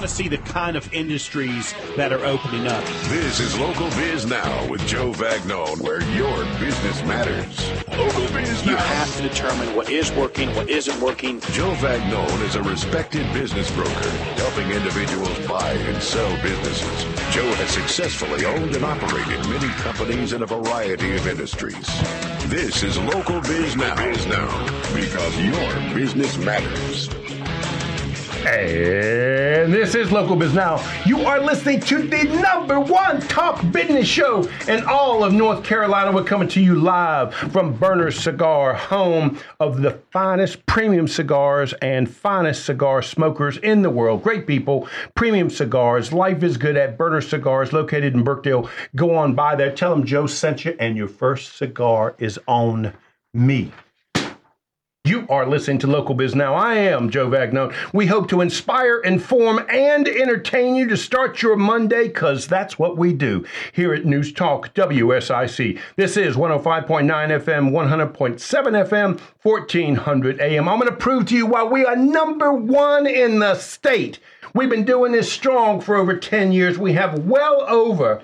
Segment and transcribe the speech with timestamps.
[0.00, 2.82] want to see the kind of industries that are opening up.
[3.10, 7.70] This is Local Biz Now with Joe Vagnone, where your business matters.
[7.98, 8.78] Local Biz You Now.
[8.78, 11.38] have to determine what is working, what isn't working.
[11.52, 14.08] Joe Vagnone is a respected business broker,
[14.40, 17.04] helping individuals buy and sell businesses.
[17.34, 21.86] Joe has successfully owned and operated many companies in a variety of industries.
[22.48, 27.29] This is Local Biz Now, Biz Now because your business matters.
[28.46, 30.82] And this is Local Biz Now.
[31.04, 36.10] You are listening to the number one talk business show in all of North Carolina.
[36.10, 42.10] We're coming to you live from Burner Cigar, home of the finest premium cigars and
[42.10, 44.22] finest cigar smokers in the world.
[44.22, 46.10] Great people, premium cigars.
[46.10, 48.70] Life is good at Burner Cigars, located in Birkdale.
[48.96, 49.70] Go on by there.
[49.70, 52.94] Tell them Joe sent you, and your first cigar is on
[53.34, 53.70] me.
[55.04, 56.54] You are listening to Local Biz Now.
[56.54, 57.74] I am Joe Vagnone.
[57.94, 62.98] We hope to inspire, inform, and entertain you to start your Monday because that's what
[62.98, 65.80] we do here at News Talk WSIC.
[65.96, 70.68] This is 105.9 FM, 100.7 FM, 1400 AM.
[70.68, 74.18] I'm going to prove to you why we are number one in the state.
[74.54, 76.78] We've been doing this strong for over 10 years.
[76.78, 78.20] We have well over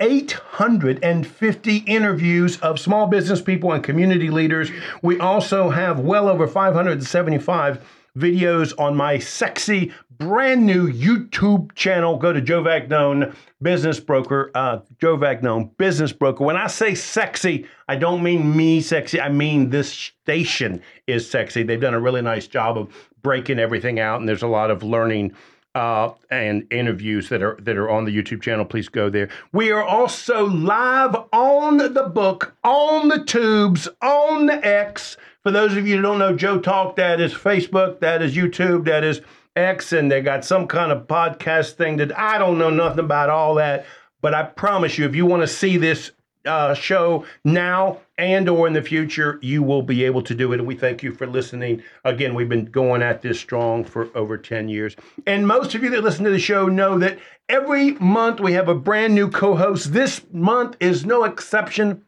[0.00, 4.70] 850 interviews of small business people and community leaders.
[5.02, 7.84] We also have well over 575
[8.16, 12.16] videos on my sexy brand new YouTube channel.
[12.16, 16.44] Go to Joe Vagnone Business Broker, uh, Joe Vagnone Business Broker.
[16.44, 19.20] When I say sexy, I don't mean me sexy.
[19.20, 21.62] I mean this station is sexy.
[21.62, 24.82] They've done a really nice job of breaking everything out, and there's a lot of
[24.82, 25.34] learning
[25.74, 28.64] uh, and interviews that are that are on the YouTube channel.
[28.64, 29.28] Please go there.
[29.52, 35.16] We are also live on the book, on the tubes, on the X.
[35.42, 38.84] For those of you who don't know, Joe Talk, that is Facebook, that is YouTube,
[38.86, 39.20] that is
[39.56, 43.30] X, and they got some kind of podcast thing that I don't know nothing about
[43.30, 43.84] all that.
[44.22, 46.12] But I promise you, if you want to see this
[46.44, 50.60] uh, show now and or in the future, you will be able to do it.
[50.60, 51.82] And we thank you for listening.
[52.04, 54.96] Again, we've been going at this strong for over 10 years.
[55.26, 57.18] And most of you that listen to the show know that
[57.48, 59.92] every month we have a brand new co-host.
[59.92, 62.04] This month is no exception.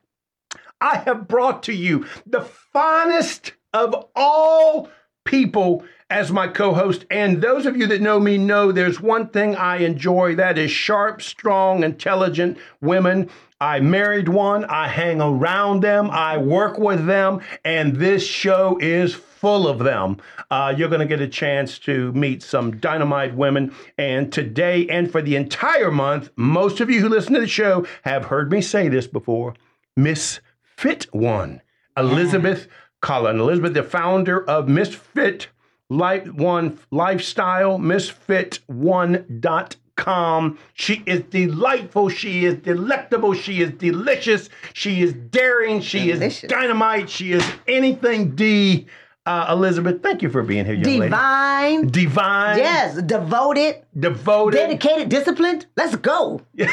[0.80, 4.91] I have brought to you the finest of all
[5.25, 7.05] people as my co host.
[7.11, 10.71] And those of you that know me know there's one thing I enjoy that is
[10.71, 13.31] sharp, strong, intelligent women.
[13.61, 19.15] I married one, I hang around them, I work with them, and this show is
[19.15, 20.19] full of them.
[20.50, 23.75] Uh, you're going to get a chance to meet some dynamite women.
[23.97, 27.87] And today and for the entire month, most of you who listen to the show
[28.03, 29.55] have heard me say this before
[29.97, 31.62] Miss Fit One,
[31.97, 32.69] Elizabeth
[33.00, 33.41] Colen.
[33.41, 35.49] Elizabeth, the founder of Misfit
[35.91, 40.58] Life One Lifestyle, msfitone.com.
[40.74, 42.08] She is delightful.
[42.10, 43.32] She is delectable.
[43.34, 44.48] She is delicious.
[44.75, 45.80] She is daring.
[45.80, 46.44] She Delicious.
[46.44, 47.08] is dynamite.
[47.08, 48.86] She is anything D.
[49.25, 51.76] Uh, Elizabeth, thank you for being here, young Divine.
[51.80, 51.91] lady.
[51.91, 52.58] Divine.
[52.58, 54.56] Yes, devoted, Devoted.
[54.56, 55.66] dedicated, disciplined.
[55.76, 56.42] Let's go.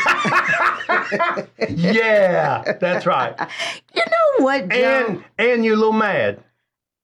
[1.69, 3.35] Yeah, that's right.
[3.95, 5.05] You know what, Joe?
[5.07, 6.43] And and you're a little mad.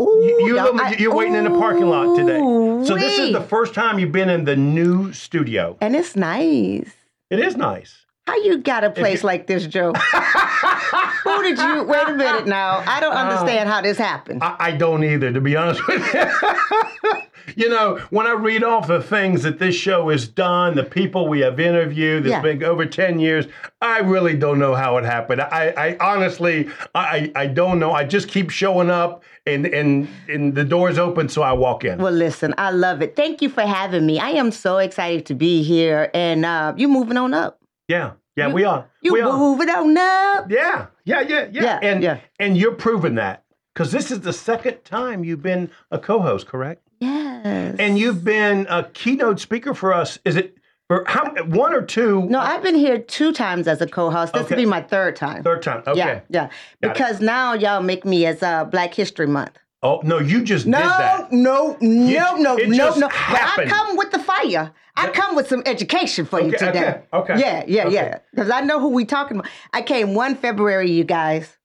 [0.02, 2.40] Ooh, You, you're, y'all, little- I- you're waiting in the parking lot today.
[2.86, 5.78] So this is the first time you've been in the new studio.
[5.82, 6.90] and it's nice.
[7.30, 8.06] It is nice.
[8.26, 9.92] How you got a place like this, Joe?
[11.24, 11.84] Who did you?
[11.84, 12.84] Wait a minute now.
[12.88, 14.44] I don't uh, understand how this happened.
[14.44, 17.12] I, I don't either, to be honest with you.
[17.56, 21.28] you know, when I read off the things that this show has done, the people
[21.28, 22.42] we have interviewed, it's Yeah.
[22.42, 23.46] been over 10 years,
[23.82, 25.42] I really don't know how it happened.
[25.42, 27.92] I, I honestly, I, I don't know.
[27.92, 31.98] I just keep showing up and, and, and the door's open, so I walk in.
[32.00, 33.16] well, listen, I love it.
[33.16, 34.20] Thank you for having me.
[34.20, 37.60] I am so excited to be here, and uh, you moving on up.
[37.88, 38.90] yeah, yeah, we are.
[39.02, 40.52] You we moving on up.
[40.52, 41.64] Yeah, yeah, yeah, yeah.
[41.64, 42.20] Yeah, and yeah.
[42.40, 43.44] and you're proving that
[43.74, 46.82] because this is the second time you've been a co-host, correct?
[47.00, 47.76] Yes.
[47.80, 50.20] And you've been a keynote speaker for us.
[50.26, 52.24] Is it for how one or two?
[52.24, 54.34] No, I've been here two times as a co-host.
[54.34, 54.56] This Okay.
[54.56, 55.44] will be my third time.
[55.44, 55.84] third time.
[55.88, 55.98] Okay.
[55.98, 56.22] Yeah, yeah.
[56.32, 56.54] Got it.
[56.82, 59.58] Because now y'all make me as uh, Black History Month.
[59.82, 61.32] Oh no, you just No, did that.
[61.32, 63.08] no, no, no, no, no.
[63.08, 63.14] But.
[63.42, 64.74] I come with the fire.
[64.98, 67.02] I come with some education for you today.
[67.14, 67.94] okay, okay, Yeah, yeah, okay.
[67.94, 68.20] yeah.
[68.32, 69.50] Because I know who we talking about.
[69.72, 71.58] I came one February, you guys.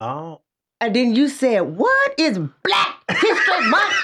[0.00, 0.40] Oh,
[0.82, 3.94] And then you said, What is Black History Month?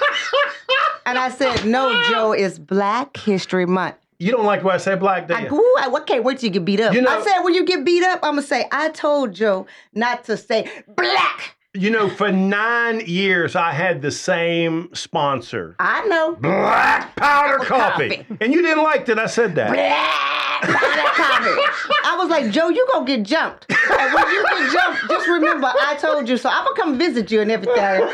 [1.07, 3.97] and I said, No, Joe, it's Black History Month.
[4.21, 6.47] you don't like when I say black, do I, ooh, I, I can't wait till
[6.49, 6.95] you get beat up.
[6.95, 9.35] You know- I said, when you get beat up, I'm going to say, I told
[9.35, 15.77] Joe not to say black You know, for nine years, I had the same sponsor,
[15.79, 16.35] I know.
[16.35, 18.17] Black Powder Coffee.
[18.17, 18.37] Coffee.
[18.41, 19.73] And you didn't like that I said that.
[19.73, 21.95] Black powder coffee.
[22.05, 23.67] I was like, Joe, you gonna get jumped.
[23.71, 26.37] And when you get jumped, just remember I told you.
[26.37, 28.09] So I'm gonna come visit you and everything.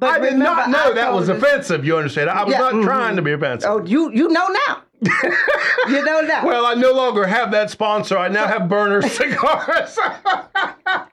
[0.00, 1.84] But I did not know I that was offensive.
[1.84, 2.30] You understand?
[2.30, 3.42] I was Yeah, not trying to be mm-hmm.
[3.42, 3.70] offensive.
[3.70, 4.82] Oh, you you know now.
[5.02, 6.46] You know now.
[6.46, 8.18] Well, I no longer have that sponsor.
[8.18, 9.96] I now have Burner Cigars.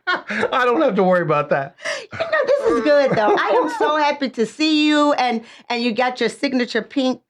[0.07, 1.75] I don't have to worry about that.
[2.13, 3.35] You know, this is good though.
[3.37, 7.21] I am so happy to see you, and and you got your signature pink.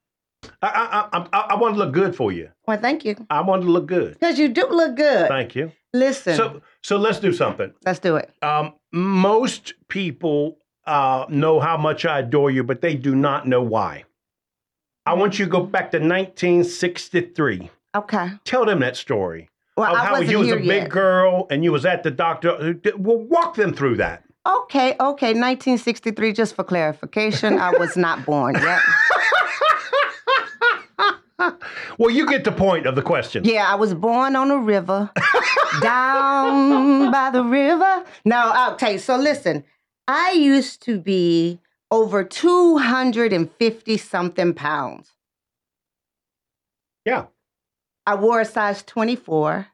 [0.62, 0.68] I,
[1.12, 2.50] I, I, I, I want to look good for you.
[2.68, 4.14] Well, thank you, I want to look good.
[4.14, 5.28] because you do look good.
[5.28, 5.72] Thank you.
[5.94, 7.74] Listen, So, so let's do something.
[7.86, 8.30] let's do it.
[8.44, 13.62] Um, most people uh, know how much I adore you, but they do not know
[13.64, 14.04] why.
[15.06, 17.70] I want you to go back to 1963.
[17.96, 18.30] Okay.
[18.44, 20.90] Tell them that story Well, of I how you was a big yet.
[20.90, 22.76] girl and you was at the doctor.
[22.98, 24.24] Well, walk them through that.
[24.48, 25.34] Okay, okay.
[25.34, 26.34] 1963.
[26.34, 28.82] Just for clarification, I was not born yet.
[31.98, 33.44] Well, you get the point of the question.
[33.44, 35.12] Yeah, I was born on a river,
[35.82, 38.04] down by the river.
[38.24, 38.98] No, okay.
[38.98, 39.64] So listen,
[40.08, 41.60] I used to be
[41.92, 45.12] over 250 something pounds.
[47.06, 47.26] Yeah.
[48.06, 49.68] I wore a size 24.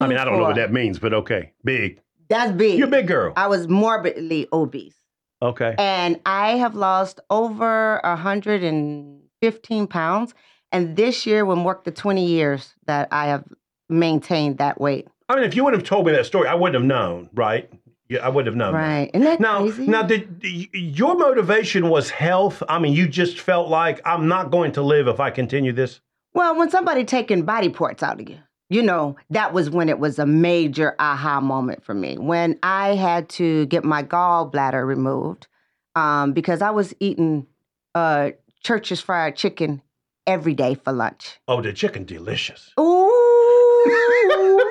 [0.00, 1.52] I mean, I don't know what that means, but okay.
[1.64, 2.00] Big.
[2.28, 2.78] That's big.
[2.78, 3.32] You're a big girl.
[3.36, 4.96] I was morbidly obese.
[5.40, 5.74] Okay.
[5.78, 10.34] And I have lost over 115 pounds.
[10.72, 13.44] And this year will mark the 20 years that I have
[13.88, 15.06] maintained that weight.
[15.28, 17.70] I mean, if you would have told me that story, I wouldn't have known, right?
[18.08, 18.74] Yeah, I wouldn't have known.
[18.74, 19.10] Right.
[19.12, 19.86] Isn't that Now, crazy?
[19.86, 20.40] now, did
[20.72, 22.62] your motivation was health?
[22.68, 26.00] I mean, you just felt like I'm not going to live if I continue this.
[26.34, 28.38] Well, when somebody taking body parts out of you,
[28.68, 32.16] you know, that was when it was a major aha moment for me.
[32.18, 35.46] When I had to get my gallbladder removed
[35.94, 37.46] um, because I was eating
[37.94, 38.30] uh,
[38.62, 39.82] Church's fried chicken
[40.26, 41.38] every day for lunch.
[41.48, 42.72] Oh, the chicken delicious.
[42.78, 44.65] Ooh!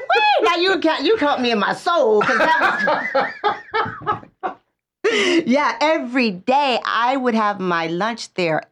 [0.55, 4.53] Now you ca- you caught me in my soul because that was.
[5.45, 8.63] yeah, every day I would have my lunch there,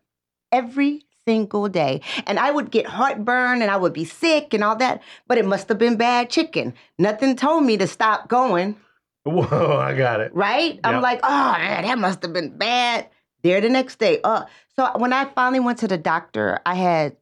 [0.51, 4.77] every single day, and I would get heartburn and I would be sick and all
[4.77, 5.03] that.
[5.27, 6.74] But it must have been bad chicken.
[6.97, 8.77] Nothing told me to stop going.
[9.24, 10.33] Whoa, I got it.
[10.33, 10.80] Right?
[10.85, 13.09] I'm like, oh man, that must have been bad.
[13.41, 14.21] There the next day.
[14.24, 14.45] Uh,
[14.77, 17.18] so when I finally went to the doctor, I had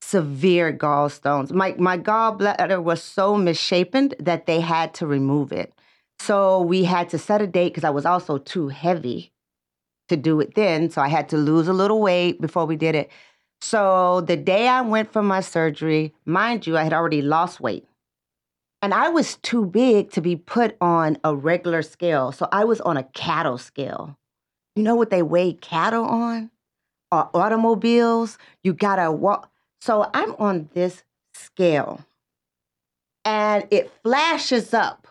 [0.00, 1.52] severe gallstones.
[1.52, 5.72] My my gallbladder was so misshapen that they had to remove it.
[6.18, 9.32] So we had to set a date because I was also too heavy
[10.08, 10.90] to do it then.
[10.90, 13.10] So I had to lose a little weight before we did it.
[13.62, 17.86] So the day I went for my surgery, mind you, I had already lost weight.
[18.82, 22.32] And I was too big to be put on a regular scale.
[22.32, 24.16] So I was on a cattle scale.
[24.74, 26.50] You know what they weigh cattle on?
[27.12, 28.38] Or automobiles?
[28.62, 29.50] You gotta walk.
[29.80, 31.02] So I'm on this
[31.34, 32.00] scale
[33.24, 35.06] and it flashes up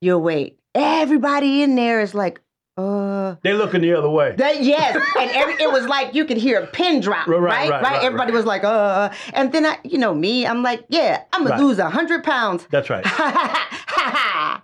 [0.00, 0.58] your weight.
[0.74, 2.40] Everybody in there is like,
[2.76, 4.34] uh, They're looking the other way.
[4.36, 7.50] that yes, and every, it was like you could hear a pin drop, Right, right?
[7.52, 10.62] right, Right, right, right, Everybody was like, uh, and then I, you know me, I'm
[10.64, 12.66] like, yeah, I'm gonna lose a hundred pounds.
[12.70, 13.04] That's right.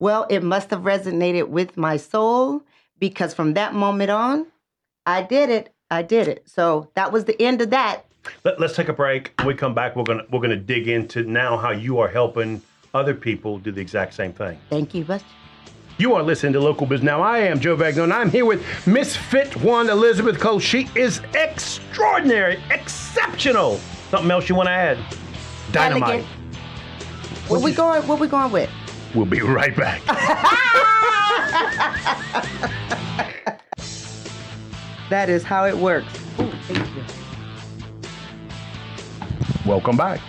[0.00, 2.62] well, it must have resonated with my soul
[2.98, 4.46] because from that moment on,
[5.06, 5.73] I did it.
[5.90, 6.48] I did it.
[6.48, 8.04] So that was the end of that.
[8.44, 9.32] Let, us take a break.
[9.38, 12.62] When we come back, we're gonna we're gonna dig into now how you are helping
[12.94, 14.58] other people do the exact same thing.
[14.70, 15.28] Thank you, Buster.
[15.98, 17.02] You are listening to Local Biz.
[17.02, 20.58] Now, I am Joe Vagno, and I'm here with Miss Fit One Elizabeth Cole.
[20.58, 23.78] She is extraordinary, exceptional.
[24.10, 24.98] Something else you want to add?
[25.70, 26.24] Dynamite.
[27.46, 28.06] What we going?
[28.08, 28.70] What we going with?
[29.14, 30.02] We'll be right back.
[35.14, 36.12] That is how it works.
[36.40, 37.04] Ooh, thank you.
[39.64, 40.20] Welcome back.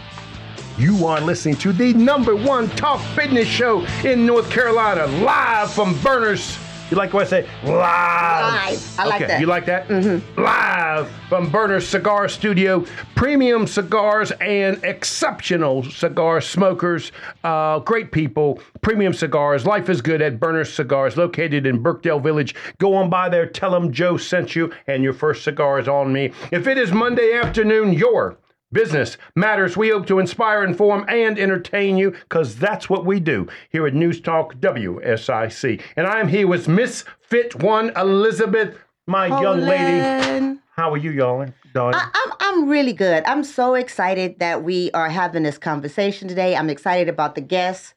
[0.77, 5.99] You are listening to the number one talk fitness show in North Carolina, live from
[6.03, 6.59] Burners.
[6.91, 7.47] You like what I say?
[7.63, 7.73] Live.
[7.73, 8.99] Live.
[8.99, 9.41] I like okay, that.
[9.41, 9.87] You like that?
[9.87, 10.39] Mm-hmm.
[10.39, 12.85] Live from Burners Cigar Studio.
[13.15, 17.11] Premium cigars and exceptional cigar smokers.
[17.43, 18.59] Uh, great people.
[18.81, 19.65] Premium cigars.
[19.65, 22.53] Life is good at Burners Cigars, located in Birkdale Village.
[22.77, 23.47] Go on by there.
[23.47, 26.33] Tell them Joe sent you, and your first cigar is on me.
[26.51, 28.37] If it is Monday afternoon, your
[28.71, 29.77] Business matters.
[29.77, 33.93] We hope to inspire, inform, and entertain you because that's what we do here at
[33.93, 35.81] News Talk WSIC.
[35.95, 40.59] And I'm here with Miss Fit One Elizabeth, my young lady.
[40.75, 41.45] How are you, y'all?
[41.73, 41.95] Darling?
[41.95, 43.23] I, I'm I'm really good.
[43.25, 46.55] I'm so excited that we are having this conversation today.
[46.55, 47.93] I'm excited about the guests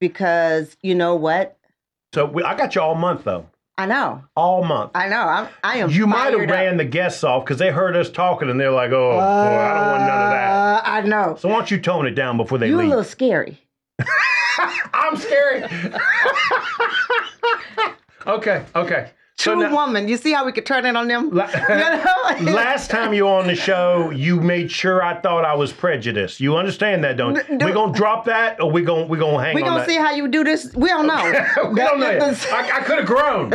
[0.00, 1.56] because you know what?
[2.12, 3.48] So we, I got you all month though,
[3.78, 4.22] I know.
[4.36, 4.92] all month.
[4.94, 5.22] I know.
[5.22, 5.90] I'm, I am.
[5.90, 6.54] you might have fired up.
[6.56, 9.74] ran the guests off because they heard us talking and they're like, "Oh, boy, I
[9.74, 11.36] don't want none of that." Uh, I know.
[11.38, 12.74] So why don't you tone it down before they leave?
[12.74, 13.58] You a little scary.
[14.92, 15.64] I'm scary.
[18.26, 19.10] okay, okay.
[19.38, 20.08] So True now- woman.
[20.08, 21.30] You see how we could turn it on them?
[21.30, 21.46] La-
[22.40, 26.38] Last time you were on the show, you made sure I thought I was prejudiced.
[26.38, 27.58] You understand that, don't you?
[27.58, 29.88] Do- we gonna drop that, or we gonna we gonna hang we on gonna that?
[29.88, 30.72] see how you do this.
[30.74, 31.24] We don't know.
[31.70, 32.18] we don't know.
[32.32, 32.52] That-.
[32.52, 33.54] I, I could have grown.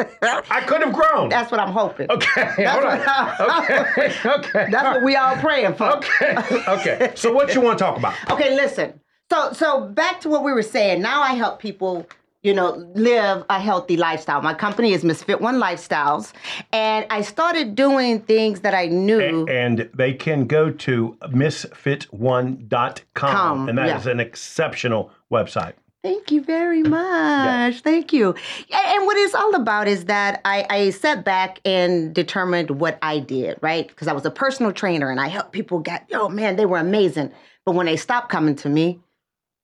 [0.49, 1.29] I could have grown.
[1.29, 2.09] That's what I'm hoping.
[2.11, 2.51] okay.
[2.57, 3.07] That's All what.
[3.07, 4.29] I- Okay.
[4.29, 4.67] Okay.
[4.71, 5.95] That's what we all praying for.
[5.97, 6.35] Okay.
[6.67, 7.11] Okay.
[7.15, 8.13] So what you want to talk about?
[8.31, 8.99] Okay, listen.
[9.29, 11.01] So so back to what we were saying.
[11.01, 12.07] Now I help people,
[12.43, 14.41] you know, live a healthy lifestyle.
[14.41, 15.23] My company is Ms.
[15.23, 16.33] FitOne Lifestyles,
[16.71, 19.47] and I started doing things that I knew.
[19.47, 23.97] And they can go to msfitone.com, Com, and that yeah.
[23.97, 25.73] is an exceptional website.
[26.03, 27.81] Thank you very much.
[27.81, 28.27] Thank you.
[28.71, 33.19] And what it's all about is that I, I sat back and determined what I
[33.19, 33.87] did, right?
[33.87, 36.77] Because I was a personal trainer and I helped people get, oh man, they were
[36.77, 37.33] amazing.
[37.65, 39.01] But when they stopped coming to me,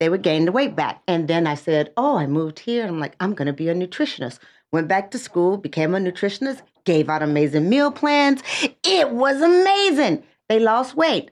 [0.03, 1.01] they would gain the weight back.
[1.07, 2.85] And then I said, oh, I moved here.
[2.85, 4.37] I'm like, I'm going to be a nutritionist.
[4.73, 8.43] Went back to school, became a nutritionist, gave out amazing meal plans.
[8.83, 10.25] It was amazing.
[10.49, 11.31] They lost weight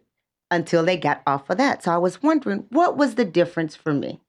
[0.51, 1.83] until they got off of that.
[1.83, 4.21] So I was wondering, what was the difference for me?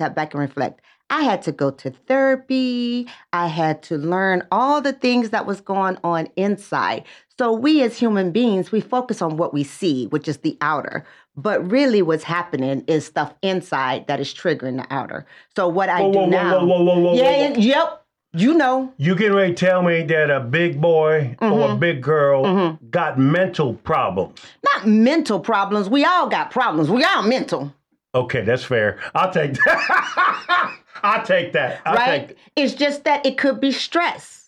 [0.00, 0.80] Step back and reflect.
[1.08, 3.06] I had to go to therapy.
[3.32, 7.04] I had to learn all the things that was going on inside.
[7.38, 11.04] So we as human beings, we focus on what we see, which is the outer.
[11.36, 15.26] But really what's happening is stuff inside that is triggering the outer.
[15.54, 16.58] So what I Whoa, do whoa, now.
[16.58, 17.58] whoa, whoa, whoa, whoa, yeah, whoa.
[17.58, 18.02] yep.
[18.32, 18.92] You know.
[18.98, 21.72] You ready to tell me that a big boy or Mm-hmm.
[21.72, 24.40] a big girl got mental problems?
[24.74, 25.88] Not mental problems.
[25.88, 26.90] We all got problems.
[26.90, 27.72] We all mental.
[28.14, 28.98] Okay, that's fair.
[29.14, 30.76] I'll take that.
[31.02, 31.80] I'll take that.
[31.84, 32.28] I'll right?
[32.28, 34.44] take It's just that it could be stress.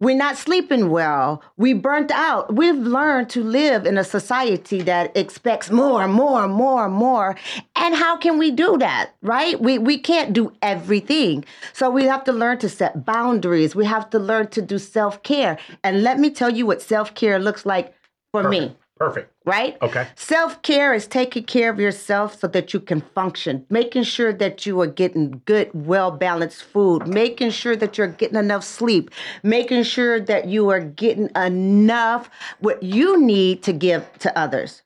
[0.00, 1.44] We're not sleeping well.
[1.56, 2.56] We burnt out.
[2.56, 7.36] We've learned to live in a society that expects more, more, more, more.
[7.76, 9.60] And how can we do that, right?
[9.60, 11.44] We we can't do everything.
[11.72, 13.76] So we have to learn to set boundaries.
[13.76, 15.56] We have to learn to do self-care.
[15.84, 17.94] And let me tell you what self-care looks like
[18.32, 19.32] for me Perfect.
[19.44, 19.76] right?
[19.82, 20.06] Okay.
[20.14, 24.64] Self care is taking care of yourself so that you can function, making sure that
[24.64, 29.10] you are getting good, well balanced food, making sure that you're getting enough sleep,
[29.42, 32.30] making sure that you are getting enough
[32.60, 34.82] what you need to give to others.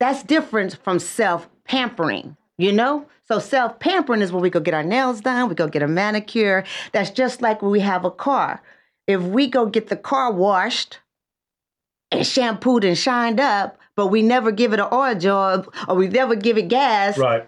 [0.00, 3.06] That's different from self pampering, you know?
[3.28, 5.88] So self pampering is when we go get our nails done, we go get a
[5.88, 6.64] manicure.
[6.90, 8.60] That's just like when we have a car.
[9.06, 10.98] If we go get the car washed,
[12.12, 16.08] and shampooed and shined up, but we never give it an oil job or we
[16.08, 17.46] never give it gas, right?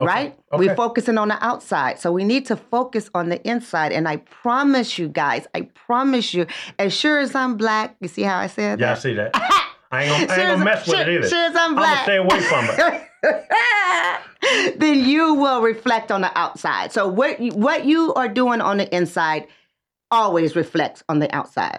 [0.00, 0.36] Right.
[0.52, 0.66] Okay.
[0.66, 2.00] We're focusing on the outside.
[2.00, 3.92] So we need to focus on the inside.
[3.92, 6.46] And I promise you guys, I promise you,
[6.76, 9.00] as sure as I'm black, you see how I said Yeah, I that?
[9.00, 9.30] see that.
[9.92, 11.28] I ain't gonna, I ain't gonna mess with sure- it either.
[11.28, 13.08] sure as I'm I'm gonna stay away from it.
[14.80, 16.90] then you will reflect on the outside.
[16.90, 19.46] So what you, what you are doing on the inside
[20.10, 21.78] always reflects on the outside.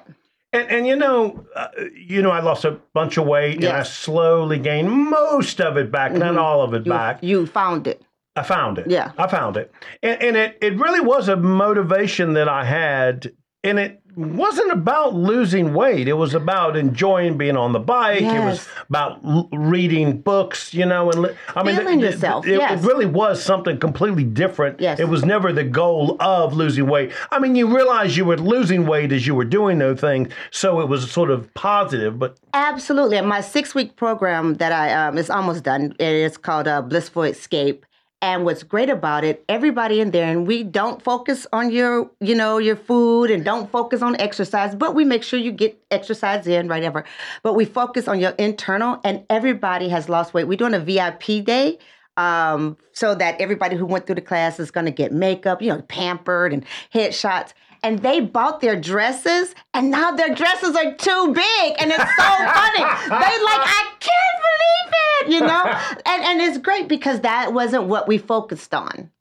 [0.53, 3.83] And, and you know, uh, you know, I lost a bunch of weight, and I
[3.83, 7.23] slowly gained most of it back, not all of it You, back.
[7.23, 8.03] you found it.
[8.35, 8.89] I found it.
[8.89, 9.11] Yeah.
[9.17, 9.71] I found it.
[10.01, 13.31] And, and it, it really was a motivation that I had.
[13.65, 16.09] And it wasn't about losing weight.
[16.09, 18.19] It was about enjoying being on the bike.
[18.19, 18.35] Yes.
[18.35, 21.09] It was about l- reading books, you know.
[21.09, 22.83] And li- I mean, Feeling th- th- yourself, It, yes.
[22.83, 24.81] it really was something completely different.
[24.81, 24.99] Yes.
[24.99, 27.13] It was never the goal of losing weight.
[27.31, 30.27] I mean, you realize you were losing weight as you were doing those things.
[30.51, 33.19] So it was sort of positive, but Absolutely.
[33.21, 35.95] My six week program that I um is almost done.
[35.99, 37.85] It is called uh, Blissful Escape.
[38.23, 42.35] And what's great about it, everybody in there, and we don't focus on your, you
[42.35, 46.47] know, your food and don't focus on exercise, but we make sure you get exercise
[46.47, 46.83] in, right?
[46.83, 47.03] Ever.
[47.43, 50.47] But we focus on your internal, and everybody has lost weight.
[50.47, 51.79] We're doing a VIP day
[52.15, 55.67] um, so that everybody who went through the class is going to get makeup, you
[55.67, 56.63] know, pampered and
[56.93, 57.51] headshots.
[57.83, 62.23] And they bought their dresses, and now their dresses are too big, and it's so
[62.57, 62.83] funny.
[63.09, 65.63] They like, I can't believe it, you know.
[66.05, 69.11] And and it's great because that wasn't what we focused on,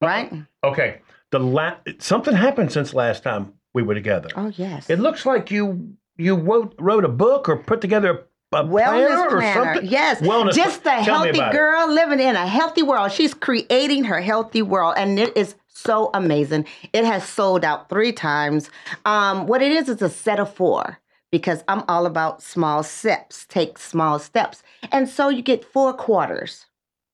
[0.00, 0.32] right?
[0.62, 1.00] okay.
[1.30, 4.28] The la- something happened since last time we were together.
[4.36, 4.88] Oh yes.
[4.88, 9.06] It looks like you you wrote, wrote a book or put together a, a Wellness
[9.28, 9.90] planner, planner, or something.
[9.90, 10.20] yes.
[10.20, 10.52] Wellness.
[10.52, 11.56] Just a healthy about it.
[11.56, 13.10] girl living in a healthy world.
[13.10, 16.66] She's creating her healthy world, and it is so amazing.
[16.92, 18.70] It has sold out three times.
[19.04, 20.98] Um, what it is is a set of four
[21.30, 23.44] because I'm all about small steps.
[23.48, 24.62] Take small steps,
[24.92, 26.66] and so you get four quarters.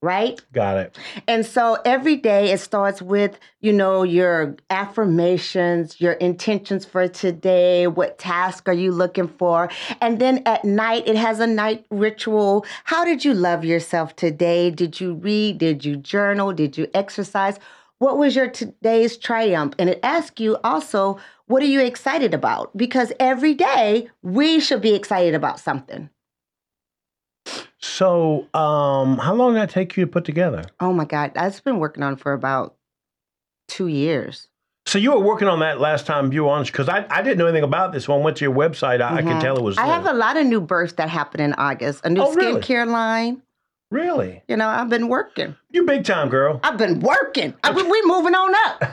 [0.02, 0.40] right?
[0.52, 0.98] Got it.
[1.28, 7.86] And so every day it starts with, you know, your affirmations, your intentions for today,
[7.86, 9.68] what task are you looking for?
[10.00, 12.64] And then at night it has a night ritual.
[12.84, 14.70] How did you love yourself today?
[14.70, 15.58] Did you read?
[15.58, 16.52] Did you journal?
[16.52, 17.58] Did you exercise?
[18.00, 19.74] What was your today's triumph?
[19.78, 22.74] And it asks you also, what are you excited about?
[22.74, 26.08] Because every day we should be excited about something.
[27.78, 30.64] So, um, how long did that take you to put together?
[30.80, 31.32] Oh my God.
[31.36, 32.74] I've been working on for about
[33.68, 34.48] two years.
[34.86, 37.36] So you were working on that last time you were on because I, I didn't
[37.36, 39.62] know anything about this When I Went to your website, I, I could tell it
[39.62, 39.76] was.
[39.76, 39.84] Mm-hmm.
[39.84, 39.92] I new.
[40.04, 42.00] have a lot of new births that happen in August.
[42.04, 42.62] A new Oh, really?
[42.62, 43.42] skincare line.
[43.90, 45.56] Really You know, I've been working.
[45.70, 46.60] you big time girl.
[46.62, 47.54] I've been working.
[47.64, 48.84] I, we moving on up.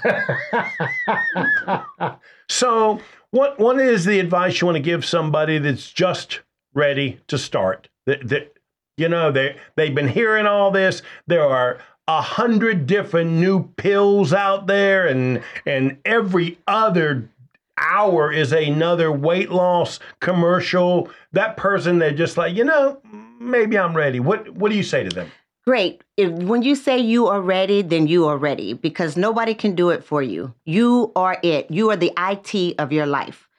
[2.50, 3.02] So
[3.32, 6.42] what what is the advice you want to give somebody that's just
[6.74, 7.90] ready to start?
[8.06, 8.54] That, that
[8.96, 11.02] you know they they've been hearing all this.
[11.28, 17.30] There are a hundred different new pills out there, and and every other
[17.78, 21.10] hour is another weight loss commercial.
[21.34, 23.02] That person they're just like you know
[23.48, 24.20] maybe I'm ready.
[24.20, 25.32] What what do you say to them?
[25.66, 26.02] Great.
[26.16, 29.90] If when you say you are ready, then you are ready because nobody can do
[29.90, 30.54] it for you.
[30.66, 31.70] You are it.
[31.70, 33.50] You are the IT of your life.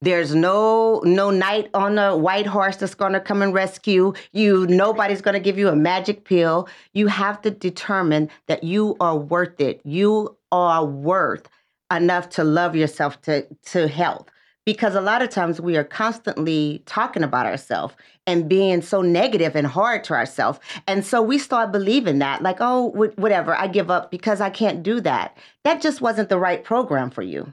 [0.00, 4.66] There's no no knight on a white horse that's going to come and rescue you.
[4.66, 6.68] Nobody's going to give you a magic pill.
[6.92, 9.80] You have to determine that you are worth it.
[9.84, 11.48] You are worth
[11.92, 14.28] enough to love yourself to to health.
[14.64, 17.94] Because a lot of times we are constantly talking about ourselves
[18.28, 20.60] and being so negative and hard to ourselves.
[20.86, 24.50] And so we start believing that, like, oh, wh- whatever, I give up because I
[24.50, 25.36] can't do that.
[25.64, 27.52] That just wasn't the right program for you.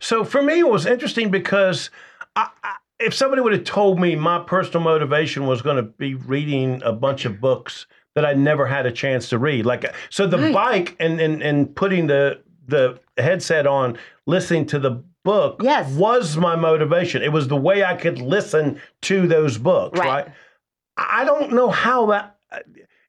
[0.00, 1.90] So for me, it was interesting because
[2.36, 6.14] I, I, if somebody would have told me my personal motivation was going to be
[6.14, 10.26] reading a bunch of books that I never had a chance to read, like so,
[10.26, 10.54] the Right.
[10.54, 15.90] bike and, and and putting the the headset on, listening to the book, Yes.
[15.94, 17.22] was my motivation.
[17.22, 20.08] It was the way I could listen to those books, Right.
[20.08, 20.28] right?
[20.96, 22.36] I don't know how that.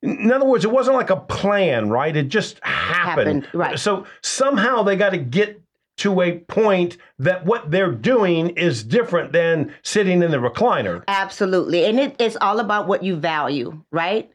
[0.01, 2.15] In other words, it wasn't like a plan, right?
[2.15, 3.43] It just happened.
[3.45, 3.80] Happened, right.
[3.80, 5.62] So somehow they got to get
[5.97, 11.03] to a point that what they're doing is different than sitting in the recliner.
[11.08, 11.86] Absolutely.
[11.86, 14.30] And it, it's all about what you value, right?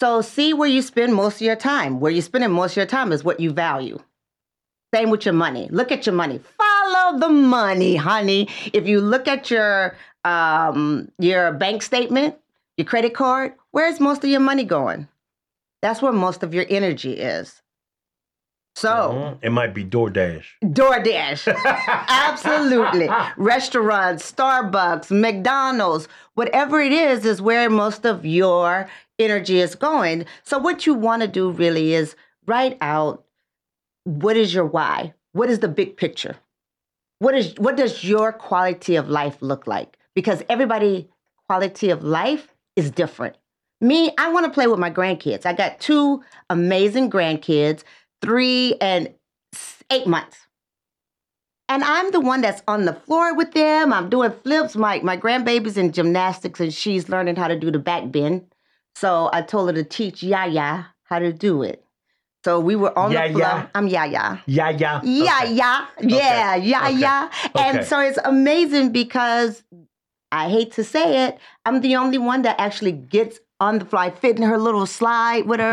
[0.00, 2.00] So see where you spend most of your time.
[2.00, 4.00] Where you're spending most of your time is what you value.
[4.92, 5.68] Same with your money.
[5.70, 6.40] Look at your money.
[6.84, 8.48] Follow the money, honey.
[8.72, 12.36] If you look at your um, your bank statement,
[12.76, 15.08] your credit card, where's most of your money going?
[15.82, 17.62] That's where most of your energy is.
[18.76, 18.90] So.
[18.90, 19.38] Mhm.
[19.42, 20.44] It might be DoorDash.
[20.64, 21.54] DoorDash.
[22.08, 23.08] Absolutely.
[23.36, 30.26] Restaurants, Starbucks, McDonald's, whatever it is, is where most of your energy is going.
[30.42, 32.16] So, what you want to do really is
[32.46, 33.24] write out
[34.04, 35.14] what is your why?
[35.32, 36.36] What is the big picture?
[37.18, 39.96] What is what does your quality of life look like?
[40.14, 41.08] Because everybody
[41.48, 43.36] quality of life is different.
[43.80, 45.44] Me, I want to play with my grandkids.
[45.46, 47.82] I got two amazing grandkids,
[48.22, 49.12] three and
[49.90, 50.38] eight months.
[51.68, 53.92] And I'm the one that's on the floor with them.
[53.92, 54.76] I'm doing flips.
[54.76, 58.46] My my grandbaby's in gymnastics and she's learning how to do the back bend.
[58.96, 61.83] So I told her to teach Yaya how to do it.
[62.44, 63.32] So we were on the Yaya?
[63.32, 63.70] floor.
[63.74, 64.42] I'm um, Yaya.
[64.46, 65.00] Yeah, yeah.
[65.02, 65.54] Yeah, Okay.
[65.54, 66.98] yeah, yeah, yeah, Okay.
[66.98, 67.28] yeah.
[67.56, 67.86] And Okay.
[67.86, 69.62] so it's amazing because
[70.30, 74.10] I hate to say it, I'm the only one that actually gets on the fly,
[74.10, 75.72] fit in her little slide with her,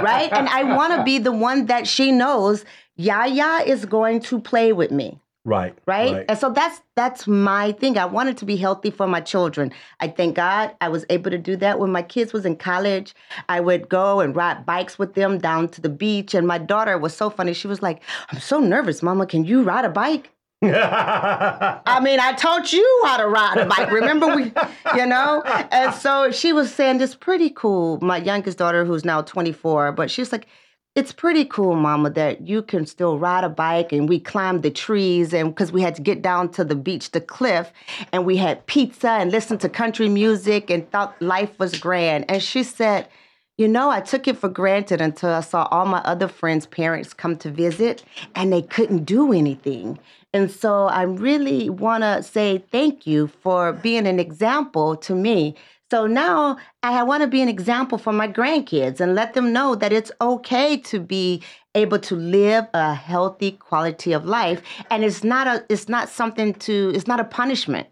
[0.02, 0.30] right?
[0.32, 4.74] And I want to be the one that she knows Yaya is going to play
[4.74, 5.76] with me Right.
[5.86, 6.24] right?
[6.28, 7.98] And so that's that's my thing.
[7.98, 9.72] I wanted to be healthy for my children.
[9.98, 13.12] I thank God I was able to do that when my kids was in college.
[13.48, 16.96] I would go and ride bikes with them down to the beach and my daughter
[16.96, 17.54] was so funny.
[17.54, 19.26] She was like, "I'm so nervous, mama.
[19.26, 20.30] Can you ride a bike?"
[20.62, 23.90] I mean, I taught you how to ride a bike.
[23.90, 24.44] Remember we,
[24.94, 25.42] you know?
[25.42, 27.98] And so she was saying this pretty cool.
[28.00, 30.46] My youngest daughter who's now 24, but she's like
[30.94, 34.70] it's pretty cool, Mama, that you can still ride a bike and we climbed the
[34.70, 37.72] trees and because we had to get down to the beach, the cliff,
[38.12, 42.26] and we had pizza and listened to country music and thought life was grand.
[42.28, 43.08] And she said,
[43.56, 47.14] you know, I took it for granted until I saw all my other friends' parents
[47.14, 49.98] come to visit and they couldn't do anything.
[50.34, 55.54] And so I really want to say thank you for being an example to me.
[55.92, 59.74] So now I want to be an example for my grandkids and let them know
[59.74, 61.42] that it's okay to be
[61.74, 66.54] able to live a healthy quality of life and it's not a it's not something
[66.54, 67.88] to it's not a punishment.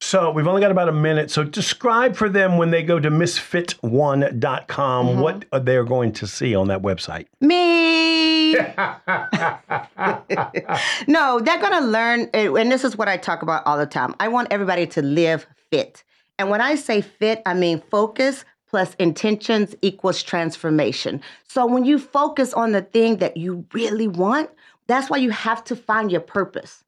[0.00, 1.32] So we've only got about a minute.
[1.32, 5.20] So describe for them when they go to msfitone.com Mm-hmm.
[5.20, 7.26] what they're going to see on that website.
[7.40, 8.52] Me.
[11.08, 14.14] no, they're going to learn, and this is what I talk about all the time.
[14.20, 16.04] I want everybody to live fit.
[16.40, 21.20] And when I say fit, I mean focus plus intentions equals transformation.
[21.46, 24.48] So when you focus on the thing that you really want,
[24.86, 26.82] that's why you have to find your purpose.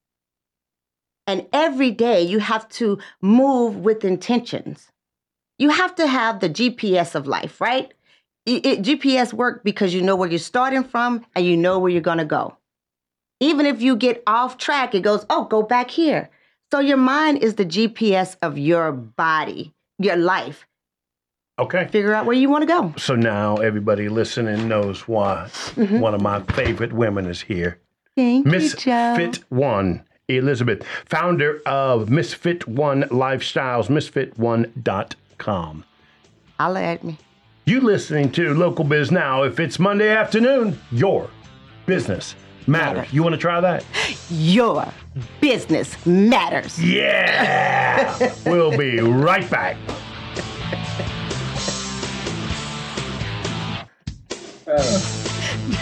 [1.27, 4.91] And every day you have to move with intentions.
[5.59, 7.93] You have to have the GPS of life, right?
[8.47, 11.91] It, it- GPS work because you know where you're starting from and you know where
[11.91, 12.57] you're going to go.
[13.39, 16.31] Even if you get off track, it goes, oh, go back here.
[16.73, 20.67] So your mind is the GPS of your body, your life.
[21.59, 21.87] Okay.
[21.89, 22.95] Figure out where you want to go.
[22.97, 26.01] So now everybody listening knows why Mm-hmm.
[26.01, 27.79] one of my favorite women is here.
[28.17, 29.15] Thank Miss you, Joe.
[29.19, 32.35] Fit One, Elizabeth, founder of Ms.
[32.37, 35.85] FitOne Lifestyles, msfitone.com.
[36.59, 37.19] Holla at me.
[37.67, 39.43] You listening to Local Biz Now.
[39.43, 41.29] If it's Monday afternoon, your
[41.85, 42.35] business
[42.67, 42.97] matters.
[42.97, 43.13] Matters.
[43.13, 43.85] You want to try that?
[44.31, 44.93] Your
[45.41, 46.83] business matters.
[46.83, 48.35] Yeah!
[48.47, 49.77] we'll be right back.
[54.67, 55.19] Uh.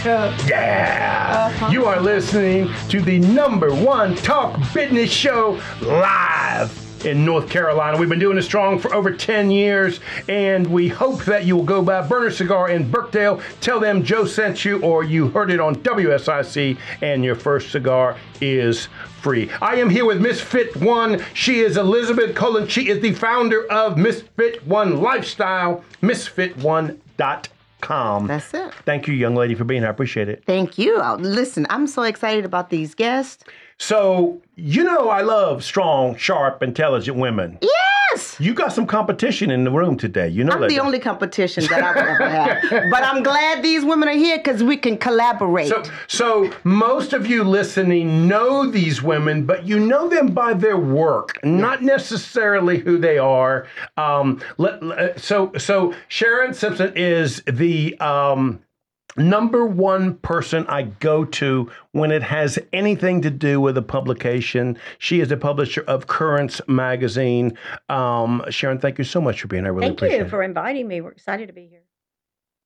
[0.03, 1.51] Yeah!
[1.55, 1.71] Uh-huh.
[1.71, 7.97] You are listening to the number one talk business show live in North Carolina.
[7.97, 11.63] We've been doing it strong for over 10 years, and we hope that you will
[11.63, 13.41] go by Burner Cigar in Birkdale.
[13.61, 18.17] Tell them Joe sent you, or you heard it on WSIC, and your first cigar
[18.39, 18.87] is
[19.21, 19.49] free.
[19.61, 21.23] I am here with Misfit One.
[21.33, 22.67] She is Elizabeth Colen.
[22.67, 24.23] She is the founder of Ms.
[24.37, 28.27] FitOne Lifestyle, msfitone.com.
[28.27, 28.73] That's it.
[28.85, 29.89] Thank you, young lady, for being here.
[29.89, 30.43] I appreciate it.
[30.45, 30.99] Thank you.
[30.99, 33.43] Uh, Listen, I'm so excited about these guests.
[33.81, 37.57] So, you know, I love strong, sharp, intelligent women.
[37.63, 38.39] Yes.
[38.39, 40.27] You got some competition in the room today.
[40.29, 40.69] You know I'm that.
[40.69, 42.89] the only competition that I've ever had.
[42.91, 45.67] But I'm glad these women are here because we can collaborate.
[45.69, 50.77] So, so most of you listening know these women, but you know them by their
[50.77, 53.65] work, not necessarily who they are.
[53.97, 58.59] Um, let, let- so, so Sharon Simpson is the um,
[59.17, 64.77] number one person I go to when it has anything to do with a publication.
[64.99, 67.57] She is the publisher of Currents magazine.
[67.89, 69.73] Um, Sharon, thank you so much for being here.
[69.73, 71.01] Really Thank you for inviting me.
[71.01, 71.83] We're excited to be here.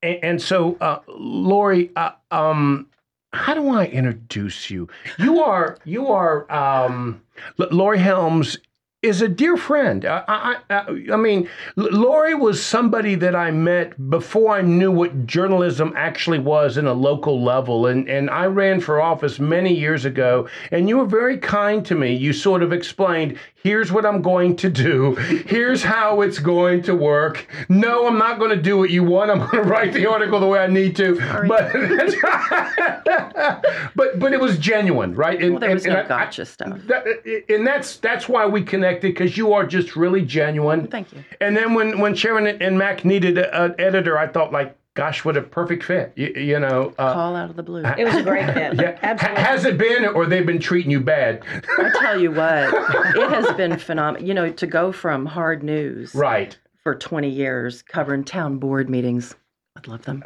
[0.02, 2.88] And, and so, uh, Lori, uh, um,
[3.34, 4.88] how do I introduce you?
[5.20, 7.22] You are you are um,
[7.58, 8.58] Lori Helms
[9.06, 10.04] is a dear friend.
[10.06, 15.94] I, I, I, mean, Lori was somebody that I met before I knew what journalism
[15.96, 20.48] actually was in a local level, and and I ran for office many years ago.
[20.72, 22.14] And you were very kind to me.
[22.16, 25.16] You sort of explained, here's what I'm going to do.
[25.16, 27.48] Here's how it's going to work.
[27.70, 29.32] No, I'm not going to do what you want.
[29.32, 31.16] I'm going to write the article the way I need to.
[31.48, 31.72] But
[33.96, 35.42] but but it was genuine, right?
[35.42, 36.80] And, Well, there was and- no and I- I- gotcha stuff.
[36.88, 37.06] that,
[37.50, 38.62] and that's that's why we
[39.02, 40.88] connected because you are just really genuine.
[40.88, 41.24] Thank you.
[41.42, 45.38] And then when when Sharon and Mac needed an editor, I thought like, gosh, what
[45.38, 46.14] a perfect fit.
[46.16, 46.94] You, you know.
[46.98, 47.84] Uh, Call out of the blue.
[47.84, 48.76] It was a great fit.
[48.80, 48.98] yeah.
[49.02, 49.44] Absolutely.
[49.44, 51.44] Ha- Has it been, or they've been treating you bad?
[51.78, 52.74] I tell you what,
[53.16, 54.28] it has been phenomenal.
[54.28, 56.58] You know, to go from hard news right.
[56.84, 59.36] for 20 years, covering town board meetings,
[59.78, 60.24] I'd love them,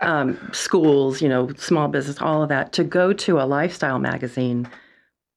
[0.00, 4.68] um, schools, you know, small business, all of that, to go to a lifestyle magazine.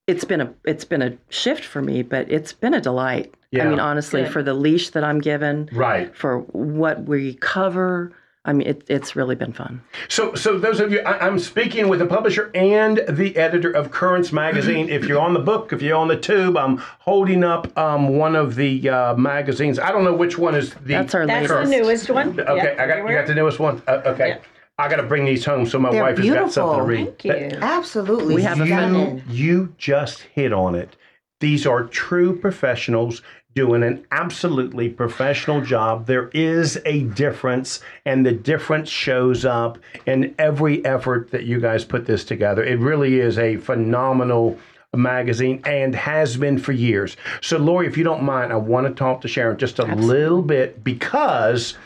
[0.08, 3.34] It's been a it's been a shift for me, but it's been a delight.
[3.50, 3.66] Yeah.
[3.66, 4.34] I mean, honestly, Good.
[4.34, 6.16] for the leash that I'm given, Right.
[6.16, 8.12] for what we cover,
[8.44, 9.82] I mean, it, it's really been fun.
[10.10, 13.90] So, so those of you, I, I'm speaking with the publisher and the editor of
[13.92, 14.90] Currents magazine.
[14.90, 18.36] if you're on the book, if you're on the tube, I'm holding up um, one
[18.36, 19.80] of the uh, magazines.
[19.80, 20.94] I don't know which one is the.
[20.94, 22.40] That's our That's the newest one.
[22.40, 23.82] Okay, Yep, I got you got the newest one.
[23.88, 24.46] Uh, okay, Yep.
[24.78, 27.20] I got to bring these home so my They're wife has got something to read.
[27.20, 27.60] Thank you.
[27.62, 28.36] Absolutely.
[28.36, 29.24] We have a you, fan.
[29.30, 30.98] you just hit on it.
[31.40, 33.22] These are true professionals
[33.54, 36.08] doing an absolutely professional job.
[36.08, 41.86] There is a difference, and the difference shows up in every effort that you guys
[41.86, 42.62] put this together.
[42.64, 44.60] It really is a phenomenal
[44.94, 47.16] magazine and has been for years.
[47.42, 50.42] So, Lori, if you don't mind, I want to talk to Sharon just a little
[50.42, 51.78] bit because.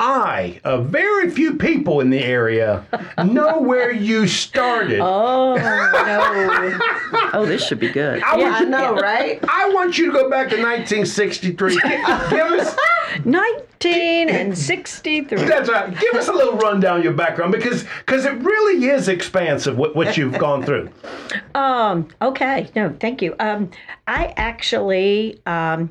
[0.00, 2.84] I, of very few people in the area,
[3.24, 5.00] know where you started.
[5.00, 6.78] Oh no!
[7.32, 8.22] Oh, this should be good.
[8.22, 9.40] I Yeah, want I know, right?
[9.48, 11.80] I want you to go back to 1963.
[11.80, 12.76] Give us
[13.24, 15.42] Nineteen and sixty-three.
[15.44, 15.98] that's right.
[15.98, 19.96] Give us a little rundown of your background because because it really is expansive what,
[19.96, 20.90] what you've gone through.
[21.54, 22.06] Um.
[22.22, 22.68] Okay.
[22.76, 23.34] No, thank you.
[23.40, 23.70] Um.
[24.06, 25.90] I actually um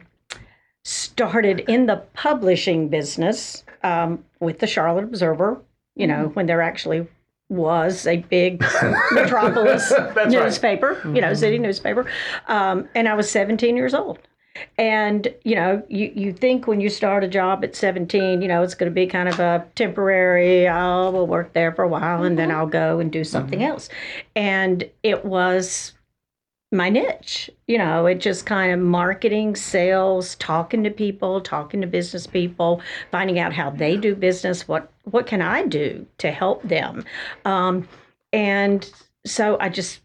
[0.85, 5.61] started in the publishing business um, with the Charlotte Observer,
[5.95, 7.07] you know, when there actually
[7.49, 8.61] was a big
[9.11, 10.27] metropolis right.
[10.27, 12.05] newspaper, you know, city newspaper.
[12.47, 14.19] Um, and I was 17 years old.
[14.77, 18.63] And, you know, you, you think when you start a job at 17, you know,
[18.63, 22.23] it's going to be kind of a temporary, oh, we'll work there for a while
[22.23, 23.87] and then I'll go and do something else.
[24.35, 25.93] And it was
[26.71, 27.49] my niche.
[27.67, 32.81] You know, it just kind of marketing, sales, talking to people, talking to business people,
[33.11, 34.67] finding out how they do business.
[34.67, 37.05] What what can I do to help them?
[37.45, 37.87] Um,
[38.33, 38.89] and
[39.25, 40.01] so I just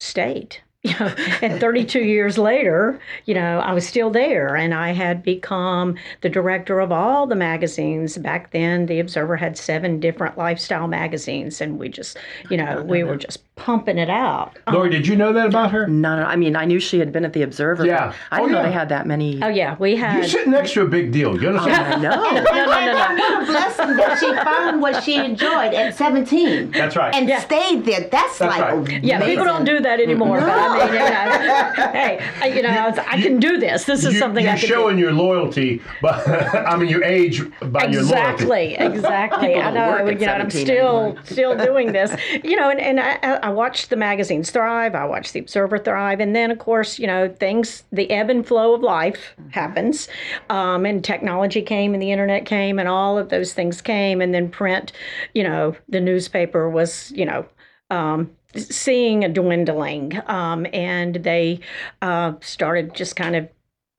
[0.00, 0.58] stayed.
[0.84, 1.06] You know,
[1.40, 6.28] and 32 years later, you know, I was still there, and I had become the
[6.28, 8.18] director of all the magazines.
[8.18, 12.18] Back then, the Observer had seven different lifestyle magazines, and we just,
[12.50, 14.58] you know, we were just pumping it out.
[14.70, 15.86] Lori, did you know that about her?
[15.86, 17.84] No, no, I mean, I knew she had been at the Observer.
[17.84, 18.12] but Yeah.
[18.30, 19.40] I didn't Oh, know they had that many.
[19.42, 20.16] Oh yeah, we had.
[20.16, 21.40] You're sitting next to a big deal.
[21.40, 21.94] You understand?
[21.94, 22.10] I know.
[22.22, 23.24] no, no, no, oh, no.
[23.24, 26.72] What a blessing that she found what she enjoyed at 17.
[26.72, 27.14] That's right.
[27.14, 27.38] And Yeah.
[27.40, 28.00] stayed there.
[28.10, 29.02] That's, like right.
[29.04, 30.40] Yeah, people don't do that anymore.
[30.40, 33.84] But I mean, you know, hey, I- you know, I, was- I can do this.
[33.84, 35.02] This is you, something you're I can showing do.
[35.02, 38.44] your loyalty, but I mean your age by your loyalty.
[38.44, 39.54] Exactly, exactly.
[39.56, 41.22] I know, work at you know, I'm still anymore.
[41.24, 42.14] still doing this.
[42.44, 44.94] You know, and, and I, I I watched the magazines thrive.
[44.94, 48.46] I watched the Observer thrive, and then of course, you know, things the ebb and
[48.46, 50.08] flow of life happens,
[50.50, 54.34] um, and technology came, and the internet came, and all of those things came, and
[54.34, 54.92] then print.
[55.32, 57.46] You know, the newspaper was, you know.
[57.90, 61.60] Um, seeing a dwindling um, and they
[62.02, 63.48] uh, started just kind of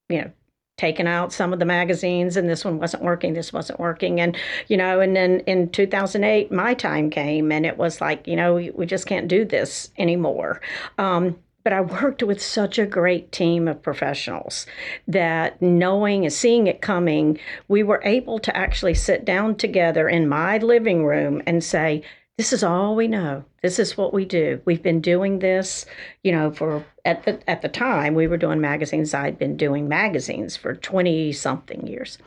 [0.08, 0.30] you know
[0.76, 4.36] taking out some of the magazines and this one wasn't working this wasn't working and
[4.68, 8.54] you know and then in 2008 my time came and it was like you know
[8.54, 10.60] we, we just can't do this anymore.
[10.98, 14.66] Um, but I worked with such a great team of professionals
[15.08, 20.28] that knowing and seeing it coming, we were able to actually sit down together in
[20.28, 22.04] my living room and say,
[22.38, 23.44] this is all we know.
[23.62, 24.60] This is what we do.
[24.66, 25.86] We've been doing this,
[26.22, 29.14] you know, for at the at the time we were doing magazines.
[29.14, 32.18] I'd been doing magazines for 20 something years.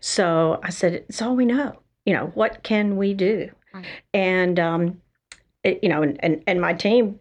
[0.00, 1.80] So I said, it's all we know.
[2.04, 3.50] You know, what can we do?
[4.14, 5.02] And um,
[5.64, 7.18] it, you know, and, and, and my team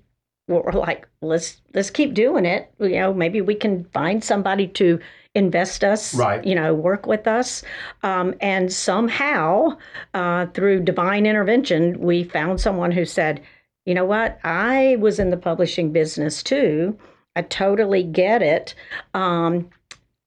[0.48, 2.72] were like, let's let's keep doing it.
[2.80, 5.00] You know, maybe we can find somebody to
[5.36, 6.44] invest us, Right.
[6.44, 7.62] you know, work with us.
[8.04, 9.78] Um, and somehow,
[10.14, 13.42] uh, through divine intervention, we found someone who said,
[13.86, 16.98] you know what, I was in the publishing business too.
[17.36, 18.74] I totally get it.
[19.14, 19.70] Um,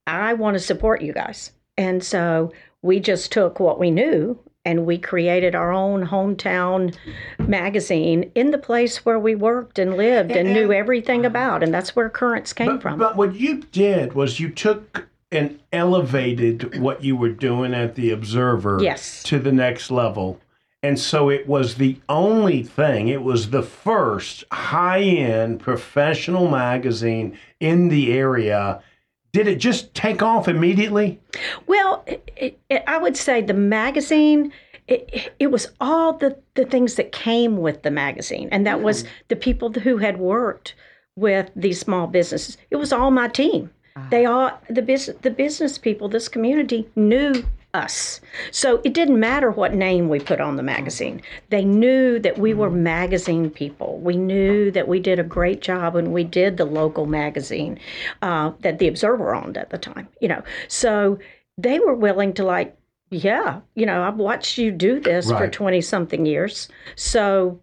[0.07, 1.53] I want to support you guys.
[1.77, 6.95] And so we just took what we knew and we created our own hometown
[7.39, 11.63] magazine in the place where we worked and lived and knew everything about.
[11.63, 12.99] And that's where Currents came But, from.
[12.99, 18.11] but what you did was you took and elevated what you were doing at the
[18.11, 19.23] Observer Yes.
[19.25, 20.39] to the next level.
[20.83, 27.39] And so it was the only thing, it was the first high end professional magazine
[27.59, 28.83] in the area.
[29.33, 31.21] Did it just take off immediately?
[31.67, 34.53] Well, it, it, I would say the magazine.
[34.87, 39.03] It, it was all the, the things that came with the magazine, and that was
[39.03, 39.09] hmm.
[39.29, 40.75] the people who had worked
[41.15, 42.57] with these small businesses.
[42.71, 43.71] It was all my team.
[43.97, 44.07] Ah.
[44.11, 48.21] They all the business the business people, this community knew us.
[48.51, 51.21] So it didn't matter what name we put on the magazine.
[51.51, 53.99] They knew that we were magazine people.
[53.99, 57.79] We knew that we did a great job when we did the local magazine
[58.23, 60.09] uh, that the Observer owned at the time.
[60.21, 61.19] You know, so
[61.59, 62.77] they were willing to like,
[63.11, 67.61] yeah, you know, I've watched you do this for twenty something years, so.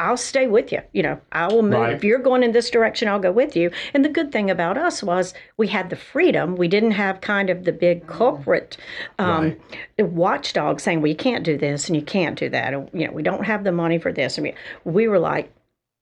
[0.00, 0.80] I'll stay with you.
[0.92, 1.74] You know, I will move.
[1.74, 1.92] Right.
[1.92, 3.70] If you're going in this direction, I'll go with you.
[3.92, 6.56] And the good thing about us was we had the freedom.
[6.56, 8.78] We didn't have kind of the big corporate
[9.18, 9.56] um,
[9.98, 12.72] watchdog saying, well, you can't do this and you can't do that.
[12.72, 14.38] Or, you know, we don't have the money for this.
[14.38, 15.52] I mean, we were like,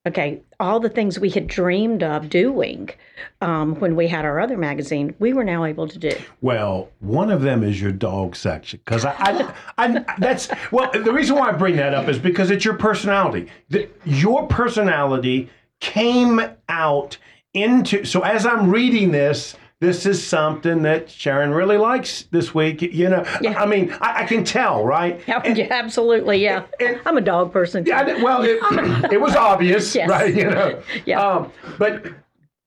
[0.08, 2.90] okay, all the things we had dreamed of doing
[3.40, 6.12] um, when we had our other magazine, we were now able to do.
[6.40, 10.90] Well, one of them is your dog section because I, I, I, that's well.
[10.90, 13.48] The reason why I bring that up is because it's your personality.
[13.68, 17.18] The, your personality came out
[17.54, 18.04] into.
[18.04, 22.82] So as I'm reading this, this is something that Sharon really likes this week.
[22.82, 25.20] You know, I mean, I, I can tell, right?
[25.28, 26.38] Yeah, yeah, absolutely.
[26.42, 26.64] Yeah.
[26.80, 27.84] and- I'm a dog person.
[27.84, 27.90] too.
[27.90, 28.58] Yeah, well, it,
[29.12, 30.08] it was obvious, Yes.
[30.08, 30.34] right?
[30.34, 31.20] You know, Yeah.
[31.24, 32.06] Um, but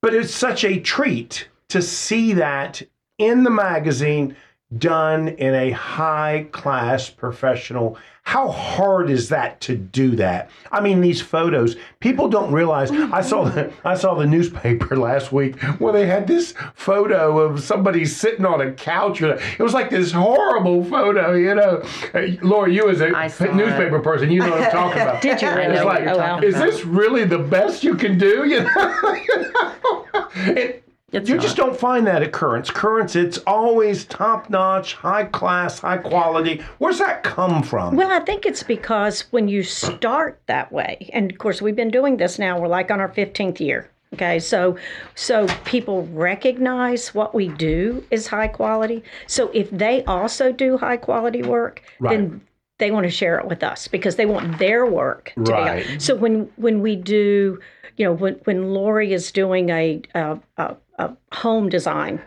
[0.02, 2.82] but it's such a treat to see that
[3.17, 4.36] in the magazine
[4.78, 7.98] done in a high class professional.
[8.24, 10.52] How hard is that to do that?
[10.72, 12.92] I mean, these photos, people don't realize.
[12.92, 17.62] I saw the I saw the newspaper last week where they had this photo of
[17.64, 19.22] somebody sitting on a couch.
[19.24, 21.84] It was like this horrible photo, you know.
[22.14, 23.56] Uh, Laura, you as a saw it.
[23.56, 25.22] newspaper person, you know what I'm talking about.
[25.24, 25.76] Did you I really?
[25.76, 26.40] know like, oh, wow.
[26.42, 28.48] Is this really the best you can do?
[28.48, 29.52] You know, You
[30.14, 30.28] know?
[30.36, 30.81] It-
[31.12, 31.41] It's you not.
[31.43, 32.71] just don't find that at Currents.
[32.71, 36.62] Currents, it's always top notch, high class, high quality.
[36.78, 37.95] Where's that come from?
[37.95, 41.91] Well, I think it's because when you start that way, and of course we've been
[41.91, 43.89] doing this now, we're like on our 15th year.
[44.13, 44.78] Okay, so
[45.15, 49.04] so people recognize what we do is high quality.
[49.28, 52.41] So if they also do high quality work, then
[52.78, 55.88] they want to share it with us because they want their work to Right.
[55.88, 56.00] be.
[56.00, 57.60] So when when we do,
[57.95, 62.22] you know, when when Lori is doing a a, a, a home design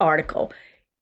[0.00, 0.52] article,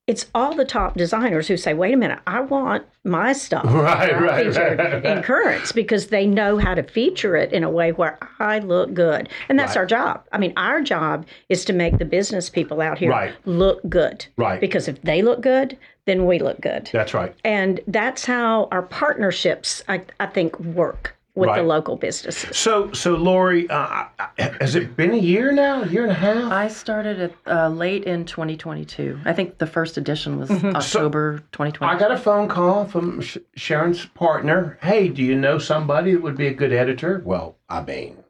[0.06, 4.20] it's all the top designers who say, "Wait a minute, I want my stuff Right,
[4.20, 5.04] right, featured right.
[5.06, 8.92] in Currents because they know how to feature it in a way where I look
[8.92, 10.24] good, and that's our job.
[10.33, 14.61] I mean, our job is to make the business people out here look good, Right.
[14.61, 17.33] Because if they look good, then we look good, That's right.
[17.44, 22.56] and that's how our partnerships, I, I think, work with the local businesses.
[22.56, 24.04] So, so Lori, uh,
[24.38, 25.82] has it been a year now?
[25.82, 26.50] A year and a half?
[26.50, 29.20] I started it uh, late in 2022.
[29.24, 31.94] I think the first edition was October 2020.
[31.94, 34.78] I got a phone call from Sh- Sharon's partner.
[34.82, 37.22] Hey, do you know somebody that would be a good editor?
[37.24, 38.24] Well, I mean,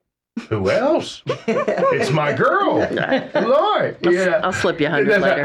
[0.49, 1.23] who else?
[1.27, 2.79] it's my girl,
[3.35, 3.97] Lori.
[4.03, 4.41] Yeah.
[4.43, 5.45] I'll slip you a hundred later.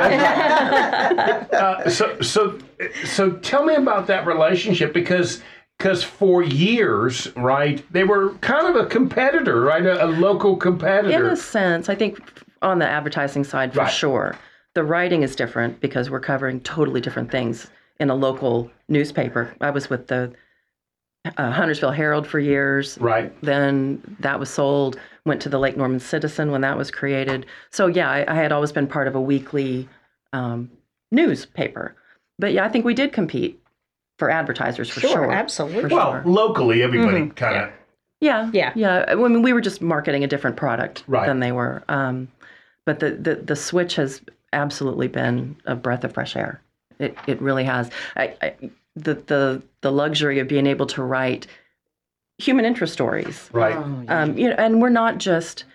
[1.55, 2.57] Uh, so, so,
[3.05, 5.41] so, tell me about that relationship because.
[5.77, 11.09] Because for years, right, they were kind of a competitor, right, a, a local competitor.
[11.09, 12.19] In a sense, I think
[12.61, 13.91] on the advertising side for Right.
[13.91, 14.37] sure.
[14.73, 19.53] The writing is different because we're covering totally different things in a local newspaper.
[19.61, 20.33] I was with the
[21.37, 22.97] uh, Huntersville Herald for years.
[22.99, 23.33] Right.
[23.41, 24.99] Then that was sold.
[25.25, 27.45] Went to the Lake Norman Citizen when that was created.
[27.71, 29.89] So yeah, I, I had always been part of a weekly
[30.33, 30.69] um,
[31.11, 31.95] newspaper.
[32.37, 33.59] But yeah, I think we did compete
[34.17, 35.31] for advertisers for Sure, sure.
[35.31, 35.89] absolutely.
[35.89, 36.23] For Well, sure.
[36.25, 37.69] locally, everybody kind of
[38.21, 38.71] Yeah, Yeah.
[38.75, 39.05] yeah.
[39.09, 41.27] I mean, we were just marketing a different product Right.
[41.27, 41.83] than they were.
[41.89, 42.29] Um,
[42.85, 44.21] but the, the the switch has
[44.53, 46.61] absolutely been a breath of fresh air.
[46.97, 47.89] It it really has.
[48.15, 48.53] I, I,
[48.95, 51.47] the the the luxury of being able to write
[52.37, 53.49] human interest stories.
[53.51, 53.75] right.
[53.75, 55.65] Um, you know, and we're not just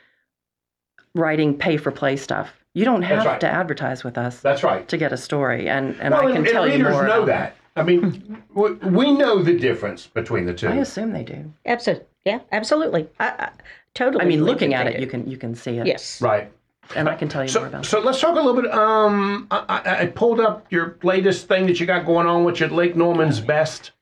[1.15, 2.53] writing pay for play stuff.
[2.75, 3.41] You don't have right.
[3.41, 4.87] to advertise with us That's right.
[4.89, 7.07] to get a story, and and Well, I can and, tell and you readers more.
[7.07, 7.57] know about that.
[7.81, 10.69] I mean, we, we know the difference between the two.
[10.69, 11.53] I assume they do.
[11.65, 13.09] Absolutely, yeah, absolutely.
[13.19, 13.51] I, I
[13.95, 14.25] totally.
[14.25, 15.01] I mean, looking at it, do.
[15.01, 15.87] you can you can see it.
[15.87, 16.21] Yes.
[16.21, 16.53] Right.
[16.95, 17.85] and I can tell you more So, about.
[17.85, 17.89] it.
[17.89, 18.73] so let's talk a little bit.
[18.73, 22.61] Um, I, I, I pulled up your latest thing that you got going on, which
[22.61, 23.93] is Lake Norman's Best.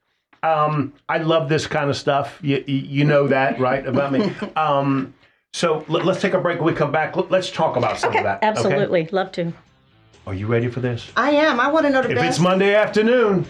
[0.43, 2.39] Um, I love this kind of stuff.
[2.43, 4.33] You, you you know that, right, about me.
[4.57, 5.15] Um,
[5.55, 6.59] so let, us take a break.
[6.59, 8.37] When we come back, let, us talk about some of that.
[8.39, 8.47] okay?
[8.47, 9.53] Absolutely, love to.
[10.29, 11.11] Are you ready for this?
[11.17, 11.59] I am.
[11.59, 12.25] I want to know the If best.
[12.25, 13.47] If it's Monday afternoon,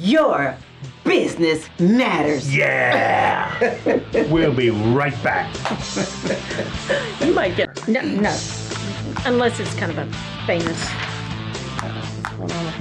[0.00, 0.56] Your
[1.04, 2.52] business matters.
[2.52, 3.54] yeah,
[4.28, 5.54] we'll be right back.
[7.24, 8.36] you might get No, no,
[9.24, 10.12] unless it's kind of a
[10.46, 10.90] famous.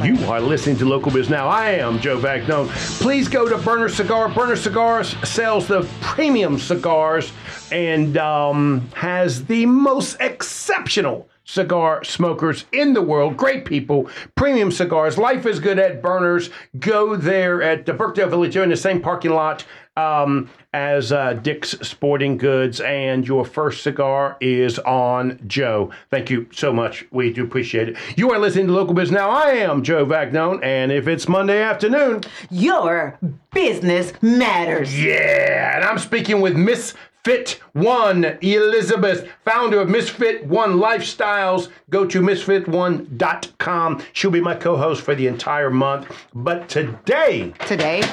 [0.03, 1.47] You are listening to Local Biz Now.
[1.47, 2.67] I am Joe Vagnone.
[2.99, 4.27] Please go to Burner Cigar.
[4.27, 7.31] Burner Cigars sells the premium cigars
[7.71, 13.37] and um, has the most exceptional cigar smokers in the world.
[13.37, 15.17] Great people, premium cigars.
[15.17, 16.49] Life is good at Burners.
[16.79, 19.63] Go there at the Birkdale Village, in the same parking lot
[19.95, 22.81] um, as uh, Dick's Sporting Goods.
[22.81, 25.91] And your first cigar is on Joe.
[26.09, 27.05] Thank you so much.
[27.11, 27.97] We do appreciate it.
[28.17, 29.29] You are listening to Local Biz Now.
[29.29, 33.17] I am Joe Vagnone, and if it's Monday afternoon, Your
[33.53, 35.01] business matters.
[35.01, 36.93] yeah, and I'm speaking with Miss
[37.25, 40.11] Fit One Elizabeth, founder of Ms.
[40.11, 41.69] FitOne Lifestyles.
[41.89, 44.03] Go to msfitone.com.
[44.13, 46.05] She'll be my co-host for the entire month.
[46.35, 48.03] But today Today,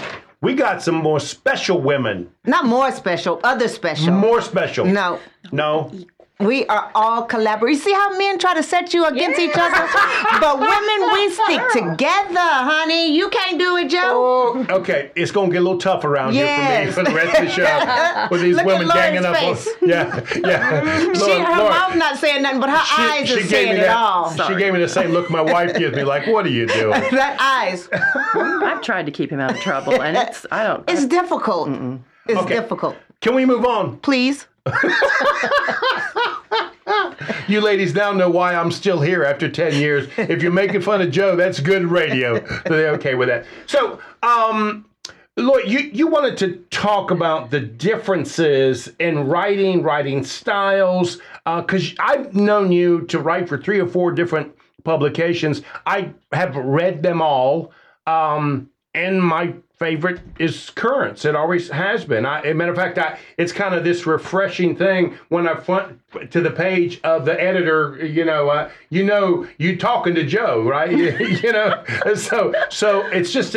[0.40, 2.30] we got some more special women.
[2.46, 4.14] not more special, other special.
[4.14, 4.86] More special.
[4.86, 5.20] No,
[5.52, 5.92] No.
[6.46, 7.76] We are all collaborating.
[7.78, 9.88] You see how men try to set you against each other?
[10.40, 13.14] but women, we stick together, honey.
[13.16, 14.00] You can't do it, Joe.
[14.02, 15.10] Oh, okay.
[15.14, 17.50] It's gonna get a little tough around here for me for the rest of the
[17.52, 19.54] show with these Look women Lauren's ganging up on.
[19.56, 19.68] face.
[19.82, 21.12] Yeah, yeah.
[21.14, 23.82] She, her Lord, mouth not saying nothing, but her eyes are gave saying me it
[23.82, 23.96] that.
[23.96, 24.30] all.
[24.30, 26.04] She gave me the same look my wife gives me.
[26.04, 26.90] Like, what are you doing?
[27.12, 27.88] That eyes.
[28.34, 30.88] I've tried to keep him out of trouble, and it's I don't.
[30.88, 31.68] It's difficult.
[32.28, 32.54] It's Okay.
[32.54, 32.96] difficult.
[33.20, 33.98] Can we move on?
[33.98, 34.46] Please.
[37.52, 40.08] You ladies now know why I'm still here after 10 years.
[40.16, 42.42] If you're making fun of Joe, that's good radio.
[42.46, 43.44] So they're okay with that.
[43.66, 44.86] So, um,
[45.36, 52.34] Lori, you, you wanted to talk about the differences in writing, writing styles, because I've
[52.34, 54.54] known you to write for three or four different
[54.84, 55.60] publications.
[55.84, 57.72] I have read them all,
[58.06, 61.24] um, and my favorite is Currents.
[61.24, 62.24] It always has been.
[62.24, 65.98] A matter of fact, I, it's kind of this refreshing thing when I front
[66.30, 67.98] to the page of the editor.
[68.06, 70.92] You know, uh, you know, you talking to Joe, right?
[71.42, 71.82] you know,
[72.14, 73.56] so so it's just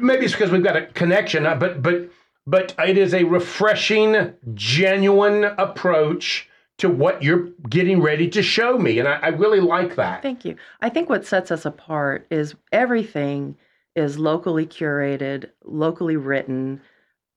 [0.00, 2.10] maybe it's because we've got a connection, uh, but but
[2.44, 8.98] but it is a refreshing, genuine approach to what you're getting ready to show me,
[8.98, 10.20] and I, I really like that.
[10.20, 10.56] Thank you.
[10.80, 13.56] I think what sets us apart is everything
[13.98, 16.80] is locally curated, locally written.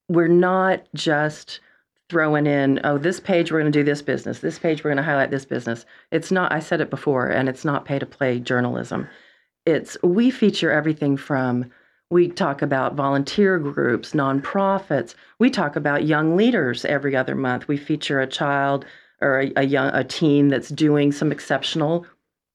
[0.07, 1.59] We're not just
[2.09, 4.97] throwing in, oh, this page we're going to do this business, this page we're going
[4.97, 5.85] to highlight this business.
[6.11, 9.07] It's not, I said it before, and it's not pay to play journalism.
[9.65, 11.71] It's, we feature everything from,
[12.09, 15.15] we talk about volunteer groups, nonprofits.
[15.39, 17.69] We talk about young leaders every other month.
[17.69, 18.85] We feature a child
[19.21, 22.05] or a, a young a teen that's doing some exceptional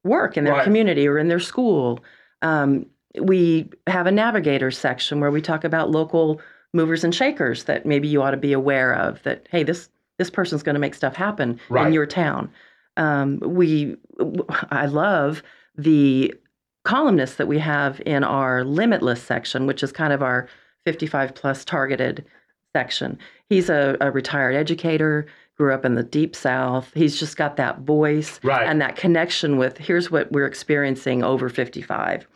[0.05, 0.65] work in their Right.
[0.65, 2.05] community or in their school.
[2.43, 2.87] Um,
[3.21, 6.41] we have a navigator section where we talk about local
[6.73, 9.23] movers and shakers that maybe you ought to be aware of.
[9.23, 9.89] That hey, this
[10.19, 11.87] this person's going to make stuff happen Right.
[11.87, 12.51] in your town.
[12.97, 13.97] Um, we,
[14.71, 15.43] I love
[15.77, 16.33] the
[16.85, 20.49] columnists that we have in our limitless section, which is kind of our
[20.87, 22.25] 55 plus targeted
[22.75, 23.19] section.
[23.51, 25.27] He's a, a retired educator,
[25.59, 26.91] grew up in the deep south.
[26.95, 28.67] He's just got that voice Right.
[28.67, 32.27] and that connection with here's what we're experiencing over 55.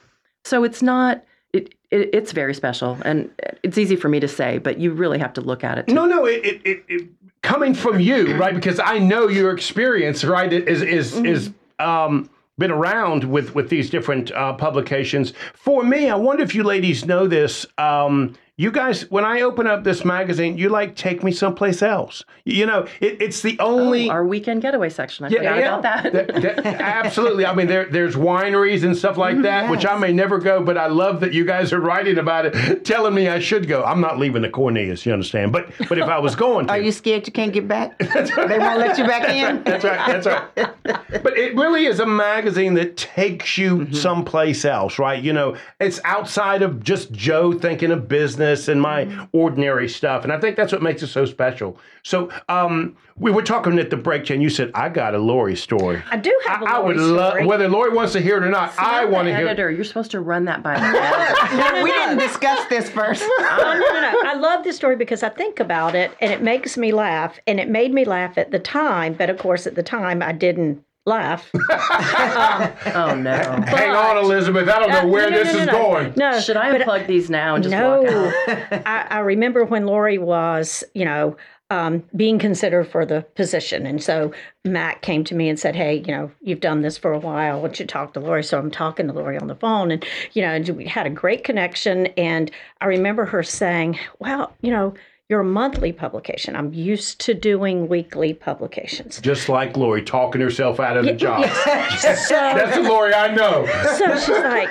[0.45, 1.25] So it's not.
[1.53, 3.29] It, it, it's very special, and
[3.65, 5.89] it's easy for me to say, but you really have to look at it.
[5.89, 7.09] To, No, no, it, it, it,
[7.43, 8.55] coming from you, right?
[8.55, 13.91] Because I know your experience, right, is is is um been around with with these
[13.91, 15.33] different uh, publications.
[15.55, 17.67] For me, I wonder if you ladies know this.
[17.79, 22.23] Um, you guys, when I open up this magazine, you like take me someplace else.
[22.45, 24.11] You know, it, it's the only.
[24.11, 25.25] our weekend getaway section.
[25.25, 26.13] I forgot about that.
[26.13, 27.47] That- that- absolutely.
[27.47, 30.77] I mean, there, there's wineries and stuff like that, which I may never go, but
[30.77, 33.83] I love that you guys are writing about it, telling me I should go.
[33.83, 35.53] I'm not leaving the Cornelius, you understand?
[35.53, 37.99] But but if I was going to, Are you scared you can't get back?
[37.99, 39.65] they won't let you back in.
[39.65, 40.23] that's right.
[40.23, 41.23] That's right.
[41.23, 43.95] But it really is a magazine that takes you Mm-hmm.
[43.95, 45.23] someplace else, right?
[45.23, 49.25] You know, it's outside of just Joe thinking of business and my Mm-hmm.
[49.33, 51.79] ordinary stuff, and I think that's what makes it so special.
[52.03, 55.57] So, um, we were talking at the break, and you said I got a Lori
[55.57, 56.03] story.
[56.11, 57.47] I do have a I, I would Lori love story.
[57.47, 58.73] whether Lori wants to hear it or not.
[58.79, 59.47] I want to hear.
[59.47, 59.71] editor.
[59.71, 60.87] You're supposed to run that by the
[61.61, 61.83] editor.
[61.85, 63.23] we didn't discuss this first.
[63.39, 64.15] no, no, no, no.
[64.25, 67.39] I love this story because I think about it and it makes me laugh.
[67.47, 69.15] And it made me laugh at the time.
[69.15, 71.51] But of course, at the time, I didn't laugh.
[71.55, 73.33] oh no.
[73.67, 74.69] Hang on, Elizabeth.
[74.69, 75.73] I don't know Uh, where no, no, this no, is no.
[75.73, 76.13] going.
[76.17, 76.41] No.
[76.41, 78.03] Should I but- unplug these now and just no.
[78.03, 78.83] walk out?
[78.87, 81.37] I, I remember when Lori was, you know,
[81.73, 83.87] um, being considered for the position.
[83.87, 84.33] And so
[84.65, 87.61] Matt came to me and said, Hey, you know, you've done this for a while.
[87.61, 88.43] Why don't you talk to Lori?
[88.43, 91.11] So I'm talking to Lori on the phone and, you know, and we had a
[91.11, 92.07] great connection.
[92.17, 94.95] And I remember her saying, Well, you know,
[95.31, 96.57] you're monthly publication.
[96.57, 99.21] I'm used to doing weekly publications.
[99.21, 101.45] Just like Lori talking herself out of the job.
[102.01, 103.67] So, That's the Lori I know.
[103.97, 104.69] so she's like,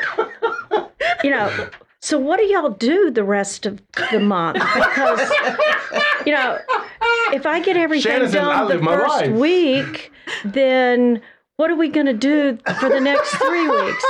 [1.24, 1.70] you know,
[2.02, 3.82] so what do y'all do the rest of
[4.12, 4.56] the month?
[4.56, 5.32] Because,
[6.26, 6.60] you know,
[7.34, 10.12] if I get everything Shannon says, done the first life." week,
[10.44, 11.22] then
[11.56, 14.06] what are we going to do for the next three weeks?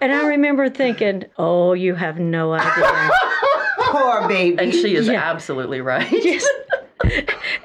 [0.00, 3.10] And I remember thinking, oh, you have no idea.
[3.92, 4.58] Poor baby.
[4.58, 5.22] And she is Yeah.
[5.30, 6.10] absolutely right.
[6.24, 6.46] Yes.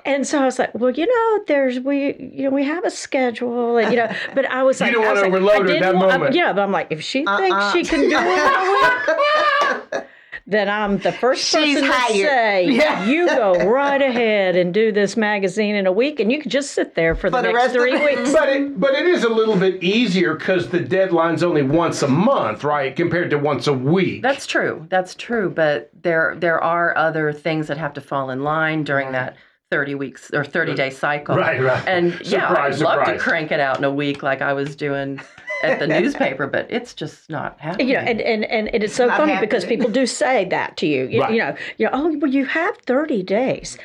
[0.05, 2.91] And so I was like, well, you know, there's we, you know, we have a
[2.91, 5.75] schedule, and you know, but I was You like, don't I wanna like, overload her
[5.75, 6.35] at that want- moment.
[6.35, 7.37] yeah, but I'm like, if she Uh-uh.
[7.37, 7.89] thinks she uh-uh.
[7.89, 10.05] can do it in a week,
[10.45, 12.11] then I'm the first She's person hired.
[12.11, 13.05] to say, Yeah.
[13.05, 16.71] you go right ahead and do this magazine in a week, and you can just
[16.71, 18.33] sit there for the, For the next rest of three the- weeks.
[18.33, 22.07] But it, but it is a little bit easier because the deadline's only once a
[22.07, 22.95] month, right?
[22.95, 24.21] Compared to once a week.
[24.21, 24.85] That's true.
[24.89, 25.49] That's true.
[25.49, 29.37] But there there are other things that have to fall in line during that
[29.71, 31.35] 30 weeks or 30 day cycle.
[31.35, 31.87] Right, right.
[31.87, 34.75] And yeah, I'd Surprise, love to crank it out in a week like I was
[34.75, 35.19] doing
[35.63, 37.87] at the newspaper, but it's just not happening.
[37.89, 40.77] you know, and, and, and it is so Not funny because people do say that
[40.77, 41.05] to you.
[41.07, 41.33] You, Right.
[41.33, 43.77] you know, you know, oh, well, you have 30 days.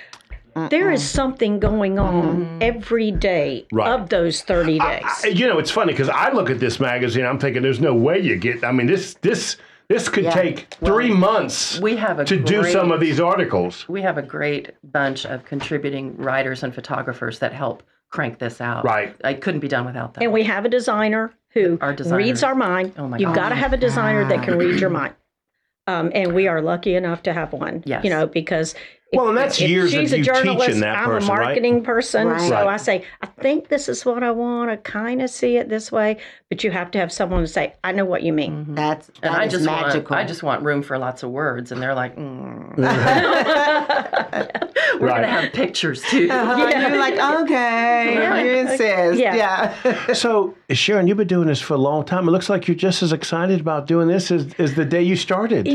[0.70, 2.58] There is something going on mm-hmm.
[2.62, 3.92] every day Right.
[3.92, 5.04] of those 30 days.
[5.24, 7.94] I- you know, it's funny because I look at this magazine, I'm thinking, there's no
[7.94, 8.64] way you get.
[8.64, 9.56] I mean, this this
[9.88, 10.32] this could Yeah.
[10.32, 13.88] take three months we have a to do some of these articles.
[13.88, 18.84] we have a great bunch of contributing writers and photographers that help crank this out.
[18.84, 19.14] Right.
[19.22, 20.24] I couldn't be done without them.
[20.24, 21.32] And we have a designer
[21.62, 22.94] who Our reads our mind.
[22.96, 25.14] Oh my You've got to have a designer that can read your mind.
[25.86, 27.82] Um, and we are lucky enough to have one.
[27.86, 28.04] Yes.
[28.04, 28.74] You know, because
[29.10, 31.30] if- Well, and that's if years of she's you a teaching journalist, that I'm person,
[31.30, 31.44] a right?
[31.46, 32.40] marketing person, Right.
[32.42, 32.66] so Right.
[32.66, 34.70] I say, I think this is what I want.
[34.70, 36.18] I kind of see it this way,
[36.50, 38.66] but you have to have someone to say, I know what you mean.
[38.74, 40.10] That's that and I is just magical.
[40.10, 42.76] want I just want room for lots of words, and they're like, mm.
[45.00, 45.16] we're Right.
[45.22, 46.28] gonna have pictures too.
[46.38, 49.18] Uh-huh, You're like, okay, you insist.
[49.20, 49.34] Yeah.
[49.84, 50.12] Yeah.
[50.12, 52.28] So, Sharon, you've been doing this for a long time.
[52.28, 55.16] It looks like you're just as excited about doing this as, as the day you
[55.16, 55.66] started.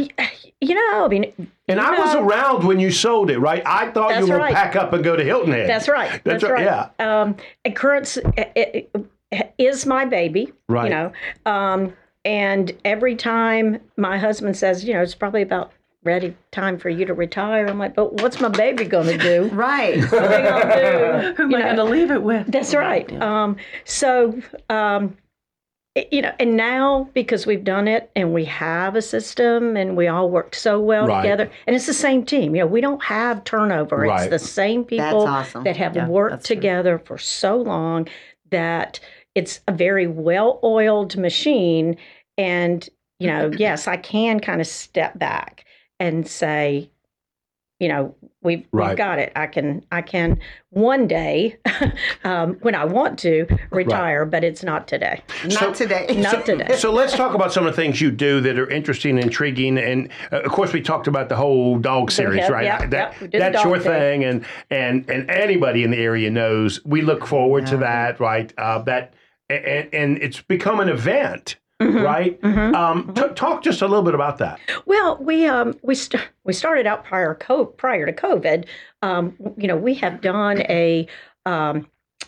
[0.62, 3.64] You know, I mean, And you I was around when you sold it, right?
[3.66, 4.54] I thought you That's were right.
[4.54, 5.70] pack up and go to Hilton Head.
[5.70, 6.22] That's right.
[6.24, 6.66] That's, right.
[6.66, 6.90] Yeah.
[7.00, 8.92] Um, and Currents it,
[9.32, 10.52] it is my baby.
[10.68, 10.86] Right.
[10.86, 11.12] You know,
[11.46, 11.94] um,
[12.26, 15.72] and every time my husband says, you know, it's probably about
[16.04, 17.66] ready time for you to retire.
[17.66, 19.50] I'm like, but what's my baby going to do?
[19.54, 20.00] Right.
[20.12, 21.34] What are they going to do?
[21.38, 22.52] Who am You I going to leave it with?
[22.52, 23.10] That's right.
[23.22, 23.56] Um,
[23.86, 24.38] so,
[24.70, 25.18] um, it-
[26.12, 30.08] you know, and now because we've done it and we have a system and we
[30.08, 31.22] all worked so well Right.
[31.22, 32.56] together, and it's the same team.
[32.56, 33.98] You know, we don't have turnover.
[33.98, 34.22] Right.
[34.22, 35.64] It's the same people awesome.
[35.66, 36.56] that have Yeah, worked that's true.
[36.56, 38.08] together for so long
[38.50, 39.00] that
[39.36, 41.98] it's a very well-oiled machine.
[42.38, 42.88] And
[43.20, 45.64] you know, yes, I can kind of step back
[46.00, 46.90] and say,
[47.84, 48.90] you know, we've, Right.
[48.90, 49.34] we've got it.
[49.36, 51.58] I can I can one day
[52.24, 55.22] um, when I want to retire, but it's not today.
[55.46, 56.06] Not today.
[56.18, 56.78] Not today.
[56.78, 59.78] So let's talk about some of the things you do that are interesting, and intriguing,
[59.78, 62.64] and uh, of course we talked about the whole dog series, yeah, right?
[62.64, 64.22] yeah, that, yeah, we did the that's your thing.
[64.22, 68.54] thing, and and and anybody in the area knows we look forward to that, right?
[68.58, 69.14] Uh, that
[69.50, 72.02] and and it's become an event, Mm-hmm.
[72.02, 72.44] right?
[72.76, 74.60] Um, t- talk just a little bit about that.
[74.86, 78.66] Well, we um we st- we started out prior co- prior to COVID.
[79.02, 81.08] Um, you know, we have done a
[81.46, 81.88] um,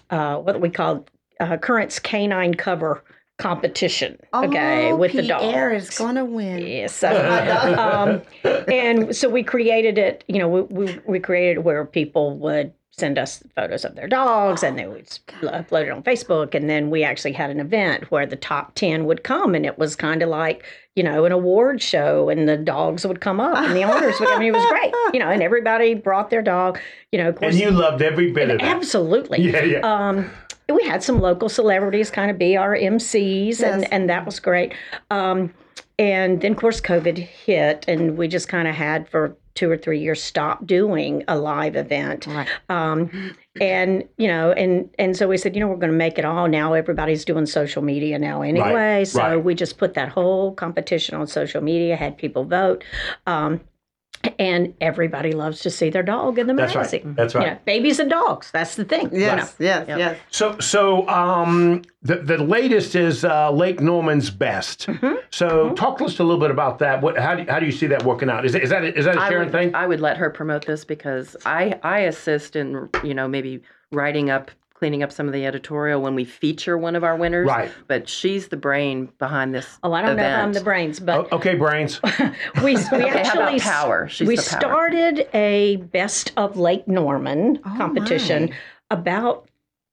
[0.10, 1.06] uh, what we call
[1.40, 3.04] uh, currents canine cover
[3.38, 4.18] competition.
[4.34, 5.90] Okay, oh, with the Pierre dogs.
[5.90, 6.66] is going to win.
[6.66, 6.94] Yes.
[6.96, 7.10] So,
[7.78, 8.22] um,
[8.68, 12.74] and so we created it, you know, we, we, we created it where people would
[12.98, 15.06] send us photos of their dogs and they would
[15.42, 16.56] upload it on Facebook.
[16.56, 19.78] And then we actually had an event where the top 10 would come and it
[19.78, 20.64] was kind of like,
[20.96, 24.30] you know, an award show and the dogs would come up and the owners would,
[24.30, 26.80] I mean, it was great, you know, and everybody brought their dog,
[27.12, 27.54] you know, of course.
[27.54, 28.66] And you loved every bit of that.
[28.76, 29.42] Absolutely.
[29.42, 29.80] Yeah, yeah.
[29.80, 30.30] Um,
[30.74, 33.62] we had some local celebrities kind of be our MCs, Yes.
[33.62, 34.74] and, and that was great.
[35.12, 35.54] Um,
[36.00, 39.78] and then, of course, COVID hit, and we just kind of had for two or
[39.78, 42.28] three years stopped doing a live event.
[42.28, 42.48] Right.
[42.70, 46.20] Um, and you know, and and so we said, you know, we're going to make
[46.20, 46.74] it all now.
[46.74, 49.38] Everybody's doing social media now anyway, so right.
[49.38, 52.84] we just put that whole competition on social media, had people vote.
[53.26, 53.62] Um,
[54.40, 56.82] and everybody loves to see their dog in the That's right.
[56.92, 57.14] magazine.
[57.16, 57.54] That's You right.
[57.54, 58.52] know, babies and dogs.
[58.52, 59.06] That's the thing.
[59.14, 59.36] you know.
[59.36, 59.98] Yes, yes, Yep.
[60.00, 60.18] yes.
[60.32, 64.88] So, so um, the the latest is uh, Lake Norman's best.
[64.88, 65.16] Mm-hmm.
[65.32, 67.02] So, talk to us a little bit about that.
[67.02, 68.46] What, how do you, how do you see that working out?
[68.46, 69.76] Is, it- is that a, is that a I Sharon would, thing?
[69.76, 73.62] I would let her promote this because I I assist in you know maybe
[73.92, 77.48] writing up cleaning up some of the editorial when we feature one of our winners.
[77.48, 77.72] Right.
[77.88, 79.68] But she's the brain behind this.
[79.82, 82.00] Oh, I don't know if I'm the brains, but O- okay, brains.
[82.64, 84.08] we, we how about actually power?
[84.10, 84.60] She's we the power.
[84.60, 88.54] started a best of Lake Norman oh, competition
[88.92, 89.50] about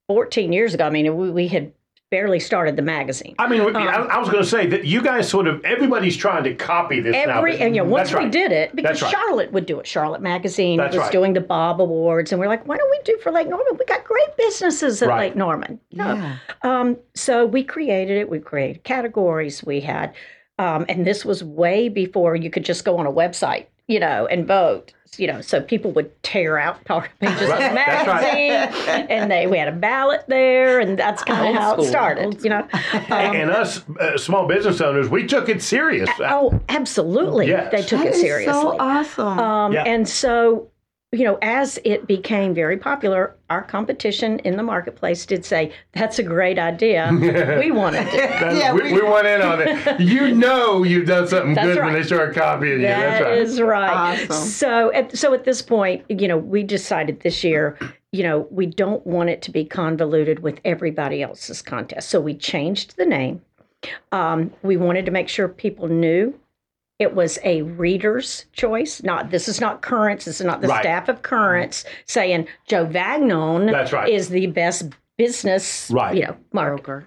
[0.09, 0.85] 14 years ago.
[0.85, 1.73] I mean, we, we had
[2.13, 3.35] barely started the magazine.
[3.39, 6.45] I mean, I, I was going to say that you guys sort of everybody's trying
[6.45, 7.39] to copy this now.
[7.39, 8.25] Every but- and you know, once That's right.
[8.27, 9.11] we did it, because That's right.
[9.11, 9.87] Charlotte would do it.
[9.87, 11.11] Charlotte Magazine That's was right.
[11.11, 13.67] doing the Bob Awards, and we're like, why don't we do for Lake Norman?
[13.79, 15.21] We got great businesses at Right.
[15.31, 15.81] Lake Norman.
[15.91, 16.13] No.
[16.15, 16.37] Yeah.
[16.63, 18.29] Um, so we created it.
[18.29, 19.65] We created categories.
[19.65, 20.15] We had,
[20.59, 24.27] um, and this was way before you could just go on a website, you know,
[24.27, 24.93] and vote.
[25.19, 28.49] You know, so people would tear out part pages of the Right, that's right.
[28.49, 31.89] magazine, and they we had a ballot there, and that's kind of how school, it
[31.89, 32.43] started.
[32.43, 32.69] You know,
[33.11, 36.09] And, and us uh, small business owners, we took it serious.
[36.21, 37.71] oh, absolutely, Yes.
[37.71, 38.55] they took That it is seriously.
[38.55, 39.39] so awesome.
[39.39, 39.83] Um, Yeah.
[39.85, 40.69] And so,
[41.15, 46.19] you know, as it became very popular, our competition in the marketplace did say, that's
[46.19, 47.11] a great idea.
[47.61, 48.33] we want to do it.
[48.63, 50.01] Yeah, we, we- we went in on it.
[50.01, 52.87] You know you've done something That's good when they start copying you.
[52.87, 53.39] That's right.
[53.39, 54.19] is right.
[54.31, 54.47] Awesome.
[54.47, 57.79] So, at, so at this point, you know, we decided this year,
[58.13, 62.09] you know, we don't want it to be convoluted with everybody else's contest.
[62.09, 63.43] So we changed the name.
[64.13, 66.39] Um, we wanted to make sure people knew
[67.03, 69.03] it was a reader's choice.
[69.03, 70.25] Not this is not Currents.
[70.25, 70.83] This is not the Right.
[70.83, 74.09] staff of Currents saying Joe Vagnone That's right.
[74.09, 74.85] is the best
[75.19, 76.17] business, Right.
[76.17, 77.05] you know, mark Broker.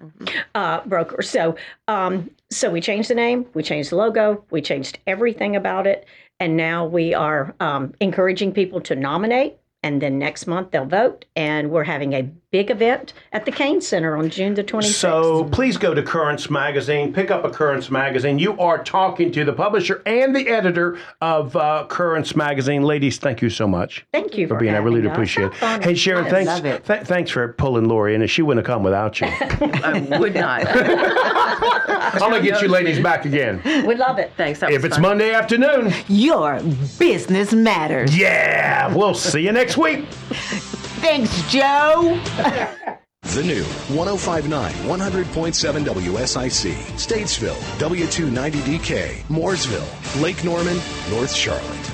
[0.54, 1.22] uh, broker.
[1.22, 1.56] So,
[1.88, 6.06] um, so we changed the name, we changed the logo, we changed everything about it,
[6.39, 11.26] and now we are um, encouraging people to nominate and then next month they'll vote.
[11.36, 14.93] And we're having a big event at the Cain Center on June the 26th.
[14.93, 18.39] So please go to Currents Magazine, pick up a Currents Magazine.
[18.39, 22.84] You are talking to the publisher and the editor of uh, Currents Magazine.
[22.84, 24.06] Ladies, thank you so much.
[24.14, 24.74] Thank you for for being.
[24.74, 25.14] I really do us.
[25.14, 25.56] appreciate it.
[25.56, 25.82] Fun.
[25.82, 26.47] Hey, Sharon, I thanks.
[26.47, 26.86] love it.
[26.86, 29.28] th- thanks for pulling Lori in, and she wouldn't have come without you.
[29.32, 30.64] I would not.
[32.16, 33.62] I'm gonna get you ladies back again.
[33.86, 34.32] we love it.
[34.38, 34.64] Thanks.
[34.64, 35.01] If it's fun.
[35.01, 36.62] Monday afternoon, Your
[36.97, 38.18] business matters.
[38.18, 40.06] yeah, we'll see you next week.
[41.06, 42.20] Thanks, Joe.
[43.36, 43.64] The new
[43.97, 50.78] 1059 100.7 WSIC, Statesville, W290DK, Mooresville, Lake Norman,
[51.10, 51.85] North Charlotte.